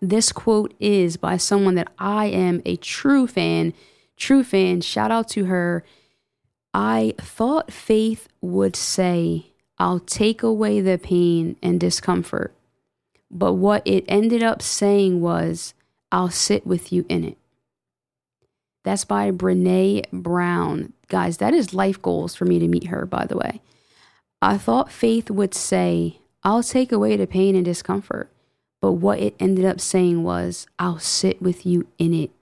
This 0.00 0.32
quote 0.32 0.72
is 0.80 1.18
by 1.18 1.36
someone 1.36 1.74
that 1.74 1.92
I 1.98 2.26
am 2.26 2.62
a 2.64 2.76
true 2.76 3.26
fan. 3.26 3.74
True 4.16 4.42
fan. 4.42 4.80
Shout 4.80 5.10
out 5.10 5.28
to 5.30 5.44
her. 5.44 5.84
I 6.78 7.14
thought 7.18 7.72
faith 7.72 8.28
would 8.42 8.76
say, 8.76 9.46
I'll 9.78 9.98
take 9.98 10.42
away 10.42 10.82
the 10.82 10.98
pain 10.98 11.56
and 11.62 11.80
discomfort. 11.80 12.54
But 13.30 13.54
what 13.54 13.80
it 13.86 14.04
ended 14.08 14.42
up 14.42 14.60
saying 14.60 15.22
was, 15.22 15.72
I'll 16.12 16.28
sit 16.28 16.66
with 16.66 16.92
you 16.92 17.06
in 17.08 17.24
it. 17.24 17.38
That's 18.84 19.06
by 19.06 19.30
Brene 19.30 20.04
Brown. 20.12 20.92
Guys, 21.08 21.38
that 21.38 21.54
is 21.54 21.72
life 21.72 22.02
goals 22.02 22.34
for 22.34 22.44
me 22.44 22.58
to 22.58 22.68
meet 22.68 22.88
her, 22.88 23.06
by 23.06 23.24
the 23.24 23.38
way. 23.38 23.62
I 24.42 24.58
thought 24.58 24.92
Faith 24.92 25.30
would 25.30 25.54
say, 25.54 26.18
I'll 26.42 26.62
take 26.62 26.92
away 26.92 27.16
the 27.16 27.26
pain 27.26 27.56
and 27.56 27.64
discomfort. 27.64 28.28
But 28.82 28.92
what 28.92 29.18
it 29.18 29.34
ended 29.40 29.64
up 29.64 29.80
saying 29.80 30.24
was, 30.24 30.66
I'll 30.78 30.98
sit 30.98 31.40
with 31.40 31.64
you 31.64 31.86
in 31.96 32.12
it. 32.12 32.32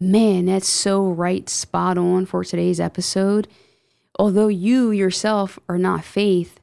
Man, 0.00 0.46
that's 0.46 0.68
so 0.68 1.08
right, 1.08 1.48
spot 1.48 1.98
on 1.98 2.24
for 2.24 2.44
today's 2.44 2.78
episode. 2.78 3.48
Although 4.16 4.46
you 4.46 4.92
yourself 4.92 5.58
are 5.68 5.78
not 5.78 6.04
faith, 6.04 6.60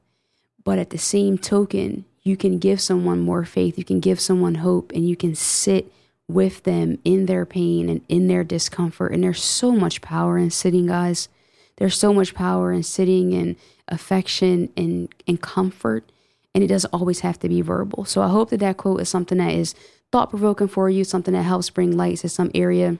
but 0.64 0.80
at 0.80 0.92
the 0.92 0.98
same 0.98 1.38
token, 1.38 2.06
you 2.24 2.38
can 2.38 2.60
give 2.60 2.80
someone 2.80 3.20
more 3.20 3.44
faith, 3.44 3.78
you 3.78 3.84
can 3.84 4.00
give 4.00 4.22
someone 4.22 4.56
hope, 4.56 4.94
and 4.94 5.10
you 5.10 5.18
can 5.18 5.36
sit 5.36 5.92
with 6.30 6.64
them 6.64 6.98
in 7.04 7.26
their 7.26 7.46
pain 7.46 7.90
and 7.90 8.02
in 8.08 8.28
their 8.28 8.46
discomfort. 8.46 9.12
And 9.12 9.22
there's 9.22 9.44
so 9.44 9.74
much 9.74 10.02
power 10.02 10.38
in 10.38 10.50
sitting, 10.50 10.88
guys. 10.88 11.28
There's 11.76 11.98
so 11.98 12.14
much 12.14 12.34
power 12.36 12.72
in 12.72 12.84
sitting 12.84 13.34
and 13.34 13.58
affection 13.90 14.70
and, 14.78 15.14
and 15.28 15.42
comfort. 15.42 16.10
And 16.56 16.64
it 16.64 16.68
doesn't 16.68 16.94
always 16.94 17.20
have 17.20 17.38
to 17.40 17.50
be 17.50 17.60
verbal. 17.60 18.06
So 18.06 18.22
I 18.22 18.30
hope 18.30 18.50
that 18.52 18.62
that 18.62 18.78
quote 18.78 19.02
is 19.02 19.10
something 19.10 19.40
that 19.40 19.52
is 19.52 19.76
thought 20.10 20.30
provoking 20.30 20.70
for 20.70 20.90
you, 20.90 21.04
something 21.04 21.34
that 21.34 21.44
helps 21.44 21.70
bring 21.70 21.98
light 21.98 22.20
to 22.20 22.30
some 22.30 22.50
area 22.56 22.98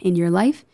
in 0.00 0.16
your 0.16 0.30
life. 0.30 0.64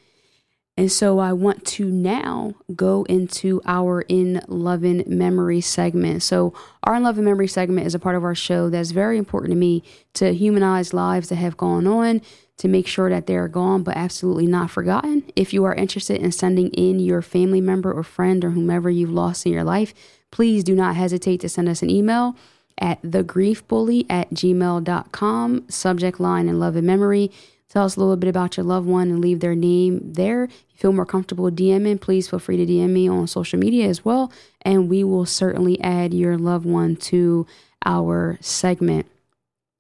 And 0.79 0.93
so 0.93 1.19
I 1.19 1.33
want 1.33 1.65
to 1.67 1.87
now 1.87 2.55
go 2.77 3.03
into 3.09 3.61
our 3.67 4.03
In 4.03 4.41
Loving 4.47 5.03
Memory 5.09 5.61
segment. 5.61 6.23
So, 6.23 6.55
our 6.85 6.95
In 6.95 7.03
Loving 7.03 7.25
Memory 7.25 7.49
segment 7.49 7.89
is 7.89 7.97
a 7.97 7.99
part 7.99 8.15
of 8.15 8.23
our 8.23 8.37
show 8.37 8.71
that's 8.71 8.93
very 8.93 9.19
important 9.19 9.51
to 9.51 9.57
me 9.57 9.83
to 10.15 10.33
humanize 10.33 10.95
lives 10.95 11.31
that 11.31 11.35
have 11.35 11.57
gone 11.57 11.89
on, 11.89 12.23
to 12.59 12.69
make 12.69 12.87
sure 12.87 13.11
that 13.11 13.27
they're 13.27 13.49
gone 13.49 13.83
but 13.83 13.97
absolutely 13.97 14.47
not 14.47 14.71
forgotten. 14.71 15.25
If 15.35 15.53
you 15.53 15.65
are 15.65 15.75
interested 15.75 16.21
in 16.21 16.31
sending 16.31 16.69
in 16.69 17.01
your 17.01 17.23
family 17.23 17.61
member 17.61 17.93
or 17.93 18.05
friend 18.05 18.45
or 18.45 18.51
whomever 18.51 18.89
you've 18.89 19.11
lost 19.11 19.47
in 19.47 19.53
your 19.53 19.65
life, 19.65 19.93
please 20.31 20.63
do 20.63 20.77
not 20.77 20.95
hesitate 20.95 21.41
to 21.41 21.49
send 21.49 21.69
us 21.69 21.83
an 21.83 21.91
email 21.91 22.37
at 22.81 23.03
thegriefbully 23.03 24.07
at 24.09 24.31
gmail.com, 24.31 25.69
subject 25.69 26.21
line 26.21 26.49
in 26.49 26.61
loving 26.61 26.87
memory. 26.87 27.33
Tell 27.79 27.85
us 27.85 27.95
a 27.95 28.01
little 28.01 28.17
bit 28.17 28.29
about 28.29 28.57
your 28.57 28.65
loved 28.67 28.89
one 28.89 29.09
and 29.09 29.21
leave 29.21 29.39
their 29.39 29.55
name 29.55 30.01
there. 30.03 30.43
If 30.43 30.51
you 30.51 30.79
feel 30.79 30.93
more 30.93 31.07
comfortable 31.07 31.49
DMing, 31.49 32.01
please 32.01 32.29
feel 32.29 32.41
free 32.41 32.57
to 32.57 32.67
DM 32.67 32.91
me 32.91 33.09
on 33.09 33.29
social 33.29 33.57
media 33.57 33.87
as 33.87 34.05
well. 34.05 34.33
And 34.63 34.89
we 34.89 35.05
will 35.05 35.25
certainly 35.25 35.81
add 35.81 36.13
your 36.13 36.37
loved 36.37 36.67
one 36.67 36.97
to 36.97 37.47
our 37.87 38.37
segment. 38.41 39.07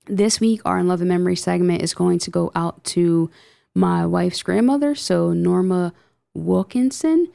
This 0.07 0.39
week, 0.39 0.61
our 0.65 0.79
In 0.79 0.87
Loving 0.87 1.09
Memory 1.09 1.35
segment 1.35 1.83
is 1.83 1.93
going 1.93 2.21
to 2.21 2.31
go 2.31 2.53
out 2.55 2.85
to 2.85 3.33
my 3.75 4.07
wife's 4.07 4.45
grandmother, 4.45 4.95
so 4.95 5.33
Norma 5.33 5.93
Wilkinson. 6.35 7.27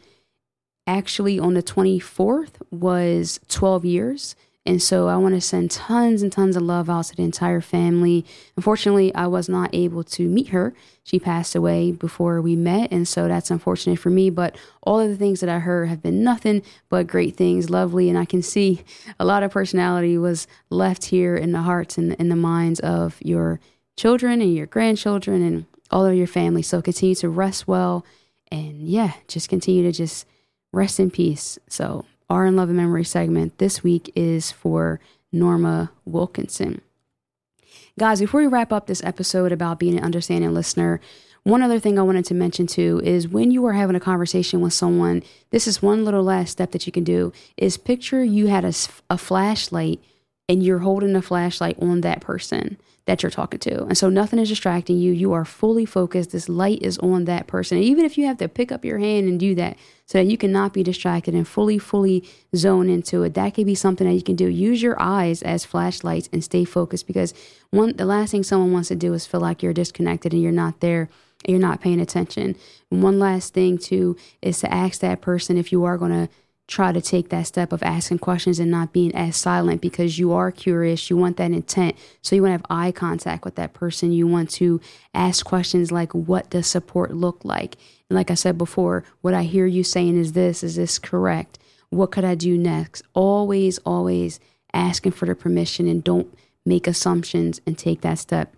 Actually, 0.88 1.40
on 1.40 1.56
the 1.56 1.62
24th 1.62 2.54
was 2.72 3.42
12 3.50 3.84
years 3.84 4.36
and 4.66 4.82
so 4.82 5.10
I 5.10 5.18
want 5.18 5.36
to 5.36 5.42
send 5.42 5.72
tons 5.72 6.22
and 6.22 6.32
tons 6.32 6.56
of 6.56 6.62
love 6.62 6.90
out 6.90 7.06
to 7.06 7.16
the 7.16 7.24
entire 7.24 7.60
family. 7.60 8.26
Unfortunately, 8.56 9.14
I 9.14 9.28
was 9.28 9.50
not 9.50 9.70
able 9.74 10.06
to 10.06 10.28
meet 10.30 10.50
her. 10.50 10.74
She 11.04 11.20
passed 11.20 11.54
away 11.54 11.92
before 11.92 12.42
we 12.42 12.56
met. 12.56 12.90
And 12.90 13.06
so 13.06 13.28
that's 13.28 13.52
unfortunate 13.52 14.00
for 14.00 14.10
me. 14.10 14.30
But 14.30 14.58
all 14.82 15.02
of 15.02 15.10
the 15.10 15.18
things 15.18 15.42
that 15.42 15.50
I 15.50 15.60
heard 15.60 15.90
have 15.90 16.02
been 16.02 16.24
nothing 16.24 16.62
but 16.88 17.08
great 17.08 17.36
things, 17.36 17.70
lovely. 17.70 18.08
And 18.08 18.18
I 18.18 18.24
can 18.24 18.42
see 18.42 18.84
a 19.20 19.26
lot 19.26 19.44
of 19.44 19.52
personality 19.52 20.18
was 20.18 20.48
left 20.70 21.06
here 21.06 21.36
in 21.36 21.52
the 21.52 21.64
hearts 21.64 21.98
and 21.98 22.14
in 22.14 22.30
the 22.30 22.36
minds 22.38 22.80
of 22.80 23.18
your 23.20 23.60
children 23.98 24.42
and 24.42 24.56
your 24.56 24.66
grandchildren 24.66 25.44
and 25.44 25.66
all 25.92 26.06
of 26.06 26.16
your 26.16 26.28
family. 26.28 26.62
So 26.62 26.82
continue 26.82 27.16
to 27.16 27.28
rest 27.28 27.68
well. 27.68 28.06
And 28.50 28.88
yeah, 28.88 29.16
just 29.28 29.50
continue 29.50 29.84
to 29.84 29.92
just 29.92 30.26
rest 30.72 31.02
in 31.02 31.12
peace. 31.12 31.60
So 31.68 32.06
our 32.34 32.48
In 32.48 32.56
Loving 32.56 32.78
Memory 32.78 33.04
segment 33.04 33.60
this 33.60 33.84
week 33.84 34.12
is 34.16 34.52
for 34.52 35.00
Norma 35.32 35.92
Wilkinson. 36.04 36.82
Guys, 38.00 38.20
before 38.20 38.42
we 38.42 38.48
wrap 38.48 38.74
up 38.74 38.88
this 38.88 39.04
episode 39.04 39.52
about 39.52 39.78
being 39.78 39.96
an 39.96 40.04
understanding 40.04 40.52
listener, 40.52 41.00
one 41.44 41.62
other 41.62 41.80
thing 41.80 42.00
I 42.00 42.02
wanted 42.02 42.26
to 42.26 42.34
mention 42.34 42.66
too 42.66 43.00
is 43.04 43.28
when 43.28 43.52
you 43.52 43.64
are 43.68 43.74
having 43.74 43.96
a 43.96 44.00
conversation 44.00 44.62
with 44.62 44.74
someone, 44.74 45.22
this 45.52 45.68
is 45.68 45.84
one 45.84 46.04
little 46.04 46.24
last 46.24 46.50
step 46.50 46.72
that 46.72 46.88
you 46.88 46.92
can 46.92 47.04
do 47.04 47.32
is 47.56 47.78
picture 47.78 48.24
you 48.24 48.48
had 48.48 48.66
a, 48.66 48.74
a 49.12 49.18
flashlight 49.20 50.00
and 50.50 50.64
you're 50.64 50.80
holding 50.80 51.16
a 51.16 51.22
flashlight 51.22 51.78
on 51.80 52.02
that 52.02 52.20
person 52.20 52.80
that 53.06 53.22
you're 53.22 53.30
talking 53.30 53.60
to. 53.60 53.84
And 53.84 53.98
so 53.98 54.10
nothing 54.10 54.40
is 54.40 54.50
distracting 54.50 54.98
you. 54.98 55.12
You 55.12 55.34
are 55.34 55.44
fully 55.44 55.86
focused. 55.86 56.32
This 56.32 56.48
light 56.48 56.82
is 56.82 56.98
on 57.00 57.26
that 57.26 57.48
person. 57.48 57.78
And 57.78 57.86
even 57.86 58.06
if 58.06 58.18
you 58.18 58.26
have 58.28 58.38
to 58.38 58.48
pick 58.48 58.72
up 58.72 58.86
your 58.86 58.98
hand 59.00 59.28
and 59.28 59.40
do 59.40 59.56
that 59.56 59.78
so 60.06 60.18
that 60.18 60.30
you 60.30 60.38
cannot 60.38 60.74
be 60.74 60.84
distracted 60.84 61.34
and 61.34 61.48
fully, 61.48 61.78
fully 61.78 62.24
zone 62.56 62.90
into 62.90 63.24
it, 63.24 63.34
that 63.34 63.56
could 63.56 63.66
be 63.66 63.76
something 63.76 64.08
that 64.08 64.14
you 64.14 64.24
can 64.24 64.38
do. 64.38 64.48
Use 64.48 64.82
your 64.82 65.02
eyes 65.02 65.42
as 65.42 65.66
flashlights 65.66 66.30
and 66.32 66.44
stay 66.44 66.64
focused 66.64 67.06
because 67.06 67.34
one 67.72 67.96
the 67.98 68.06
last 68.06 68.32
thing 68.32 68.44
someone 68.44 68.72
wants 68.72 68.88
to 68.88 68.96
do 68.96 69.14
is 69.14 69.26
feel 69.26 69.42
like 69.42 69.62
you're 69.62 69.74
disconnected 69.74 70.32
and 70.32 70.42
you're 70.42 70.52
not 70.52 70.80
there 70.80 71.10
and 71.44 71.52
you're 71.52 71.60
not 71.60 71.82
paying 71.82 72.00
attention. 72.00 72.56
And 72.90 73.04
one 73.04 73.20
last 73.20 73.54
thing 73.54 73.78
too 73.78 74.16
is 74.42 74.62
to 74.62 74.74
ask 74.74 75.02
that 75.02 75.22
person 75.22 75.58
if 75.58 75.74
you 75.74 75.84
are 75.84 75.98
gonna 75.98 76.30
try 76.68 76.92
to 76.92 77.02
take 77.02 77.30
that 77.30 77.48
step 77.48 77.74
of 77.74 77.84
asking 77.84 78.20
questions 78.20 78.60
and 78.60 78.72
not 78.72 78.94
being 78.94 79.14
as 79.14 79.36
silent 79.36 79.82
because 79.82 80.18
you 80.18 80.32
are 80.32 80.52
curious. 80.52 81.10
You 81.10 81.18
want 81.18 81.38
that 81.38 81.52
intent. 81.52 81.96
So 82.22 82.36
you 82.36 82.42
want 82.42 82.52
to 82.52 82.54
have 82.54 82.66
eye 82.70 82.92
contact 82.92 83.44
with 83.44 83.56
that 83.56 83.74
person. 83.74 84.14
You 84.14 84.28
want 84.28 84.50
to 84.52 84.80
ask 85.14 85.46
questions 85.46 85.92
like, 85.92 86.14
what 86.14 86.50
does 86.50 86.68
support 86.68 87.14
look 87.14 87.44
like? 87.44 87.76
And 88.10 88.16
like 88.16 88.32
I 88.32 88.36
said 88.36 88.58
before, 88.58 89.04
what 89.22 89.34
I 89.34 89.44
hear 89.44 89.66
you 89.66 89.84
saying 89.84 90.18
is 90.18 90.34
this, 90.34 90.64
is 90.64 90.76
this 90.76 91.00
correct? 91.00 91.60
What 91.90 92.12
could 92.12 92.26
I 92.26 92.36
do 92.36 92.58
next? 92.58 93.04
Always, 93.14 93.78
always 93.80 94.40
asking 94.74 95.12
for 95.12 95.26
the 95.26 95.36
permission 95.36 95.88
and 95.88 96.04
don't 96.04 96.34
make 96.66 96.88
assumptions 96.88 97.60
and 97.68 97.78
take 97.78 98.02
that 98.02 98.20
step. 98.20 98.56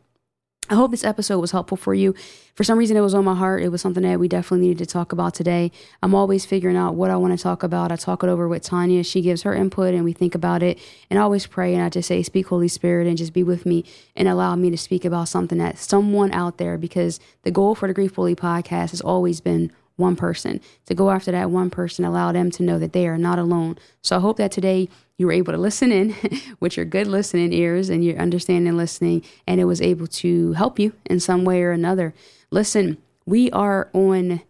I 0.68 0.74
hope 0.74 0.90
this 0.90 1.04
episode 1.04 1.40
was 1.40 1.52
helpful 1.52 1.78
for 1.78 1.94
you. 1.94 2.16
For 2.56 2.64
some 2.64 2.80
reason, 2.80 2.98
it 2.98 3.02
was 3.02 3.14
on 3.14 3.24
my 3.24 3.36
heart. 3.36 3.62
It 3.62 3.70
was 3.70 3.82
something 3.82 4.02
that 4.02 4.20
we 4.20 4.28
definitely 4.28 4.68
needed 4.68 4.80
to 4.80 4.92
talk 4.92 5.12
about 5.12 5.36
today. 5.36 5.72
I'm 6.02 6.16
always 6.16 6.44
figuring 6.44 6.76
out 6.76 6.96
what 6.96 7.12
I 7.12 7.18
want 7.18 7.38
to 7.38 7.44
talk 7.44 7.62
about. 7.62 7.92
I 7.92 7.98
talk 7.98 8.24
it 8.24 8.30
over 8.30 8.48
with 8.48 8.64
Tanya. 8.64 9.04
She 9.04 9.22
gives 9.22 9.44
her 9.44 9.54
input 9.54 9.94
and 9.94 10.04
we 10.04 10.12
think 10.12 10.34
about 10.34 10.64
it. 10.64 10.80
And 11.12 11.20
I 11.20 11.22
always 11.22 11.46
pray 11.46 11.76
and 11.76 11.84
I 11.84 11.90
just 11.90 12.08
say, 12.08 12.24
Speak, 12.24 12.48
Holy 12.48 12.68
Spirit, 12.68 13.06
and 13.06 13.16
just 13.16 13.34
be 13.34 13.44
with 13.44 13.66
me 13.68 13.86
and 14.16 14.28
allow 14.28 14.56
me 14.56 14.72
to 14.72 14.78
speak 14.78 15.06
about 15.06 15.28
something 15.28 15.60
that 15.60 15.78
someone 15.78 16.32
out 16.32 16.58
there, 16.58 16.80
because 16.80 17.20
the 17.44 17.52
goal 17.52 17.76
for 17.76 17.88
the 17.88 17.94
Grief 17.94 18.16
Bully 18.16 18.36
podcast 18.36 18.90
has 18.90 19.02
always 19.02 19.42
been 19.42 19.72
one 19.96 20.16
person, 20.16 20.60
to 20.86 20.94
go 20.94 21.10
after 21.10 21.32
that 21.32 21.50
one 21.50 21.70
person, 21.70 22.06
allow 22.06 22.32
them 22.32 22.52
to 22.52 22.64
know 22.64 22.78
that 22.80 22.94
they 22.94 23.08
are 23.08 23.18
not 23.18 23.40
alone. 23.40 23.78
So 24.02 24.18
I 24.18 24.20
hope 24.20 24.38
that 24.38 24.52
today 24.52 24.90
you 25.18 25.26
were 25.26 25.32
able 25.32 25.54
to 25.54 25.60
listen 25.60 25.92
in 25.92 26.16
with 26.60 26.76
your 26.76 26.86
good 26.86 27.08
listening 27.08 27.54
ears 27.54 27.90
and 27.90 28.04
your 28.04 28.18
understanding 28.18 28.76
listening, 28.76 29.24
and 29.48 29.62
it 29.62 29.66
was 29.66 29.82
able 29.82 30.08
to 30.08 30.54
help 30.54 30.80
you 30.80 30.94
in 31.06 31.20
some 31.20 31.46
way 31.46 31.64
or 31.64 31.72
another. 31.72 32.14
Listen, 32.52 32.98
we 33.26 33.50
are 33.52 33.90
on 33.94 34.42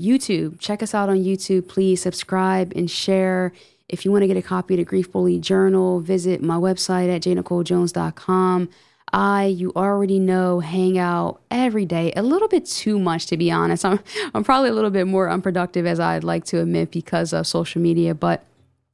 YouTube. 0.00 0.58
Check 0.58 0.82
us 0.82 0.94
out 0.94 1.08
on 1.08 1.18
YouTube. 1.18 1.68
Please 1.68 2.02
subscribe 2.02 2.72
and 2.74 2.90
share. 2.90 3.52
If 3.88 4.04
you 4.04 4.12
want 4.12 4.22
to 4.22 4.28
get 4.28 4.36
a 4.36 4.42
copy 4.42 4.74
of 4.74 4.78
the 4.78 4.84
Grief 4.84 5.10
Bully 5.10 5.38
Journal, 5.38 6.00
visit 6.00 6.42
my 6.42 6.56
website 6.56 7.14
at 7.14 7.22
jnicolejones.com. 7.22 8.68
I, 9.12 9.46
you 9.46 9.72
already 9.74 10.18
know, 10.18 10.60
hang 10.60 10.98
out 10.98 11.40
every 11.50 11.84
day, 11.84 12.12
a 12.16 12.22
little 12.22 12.48
bit 12.48 12.66
too 12.66 12.98
much 12.98 13.26
to 13.26 13.36
be 13.36 13.50
honest. 13.50 13.84
I'm, 13.86 14.00
I'm 14.34 14.44
probably 14.44 14.70
a 14.70 14.74
little 14.74 14.90
bit 14.90 15.06
more 15.06 15.28
unproductive 15.28 15.86
as 15.86 16.00
I'd 16.00 16.24
like 16.24 16.44
to 16.46 16.60
admit 16.60 16.90
because 16.90 17.32
of 17.32 17.46
social 17.46 17.80
media, 17.80 18.14
but 18.14 18.44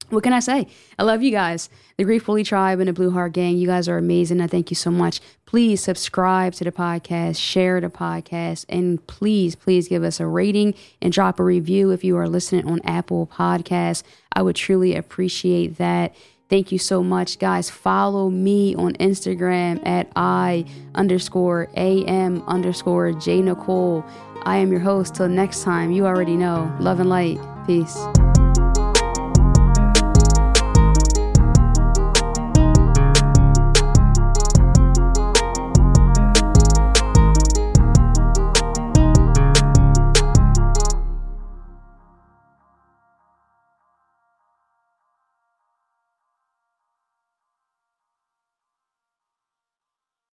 what 0.08 0.22
can 0.22 0.32
I 0.32 0.38
say? 0.38 0.68
I 0.98 1.02
love 1.02 1.22
you 1.22 1.32
guys. 1.32 1.68
The 1.96 2.04
Grief 2.04 2.26
Bully 2.26 2.44
Tribe 2.44 2.78
and 2.78 2.88
the 2.88 2.92
Blue 2.92 3.10
Heart 3.10 3.32
Gang, 3.32 3.56
you 3.56 3.66
guys 3.66 3.88
are 3.88 3.98
amazing. 3.98 4.40
I 4.40 4.46
thank 4.46 4.70
you 4.70 4.76
so 4.76 4.90
much. 4.90 5.20
Please 5.46 5.82
subscribe 5.82 6.52
to 6.54 6.64
the 6.64 6.70
podcast, 6.70 7.38
share 7.38 7.80
the 7.80 7.88
podcast, 7.88 8.66
and 8.68 9.04
please, 9.08 9.56
please 9.56 9.88
give 9.88 10.04
us 10.04 10.20
a 10.20 10.26
rating 10.26 10.74
and 11.02 11.12
drop 11.12 11.40
a 11.40 11.44
review 11.44 11.90
if 11.90 12.04
you 12.04 12.16
are 12.16 12.28
listening 12.28 12.66
on 12.66 12.80
Apple 12.84 13.26
Podcasts. 13.26 14.04
I 14.32 14.42
would 14.42 14.54
truly 14.54 14.94
appreciate 14.94 15.76
that. 15.78 16.14
Thank 16.48 16.70
you 16.70 16.78
so 16.78 17.02
much, 17.02 17.38
guys. 17.38 17.70
Follow 17.70 18.30
me 18.30 18.74
on 18.76 18.92
Instagram 18.94 19.84
at 19.86 20.08
I 20.14 20.64
underscore 20.94 21.68
AM 21.74 22.42
underscore 22.46 23.12
J 23.12 23.42
Nicole. 23.42 24.04
I 24.44 24.58
am 24.58 24.70
your 24.70 24.80
host. 24.80 25.16
Till 25.16 25.28
next 25.28 25.64
time, 25.64 25.90
you 25.90 26.06
already 26.06 26.36
know. 26.36 26.72
Love 26.78 27.00
and 27.00 27.08
light. 27.08 27.40
Peace. 27.66 27.98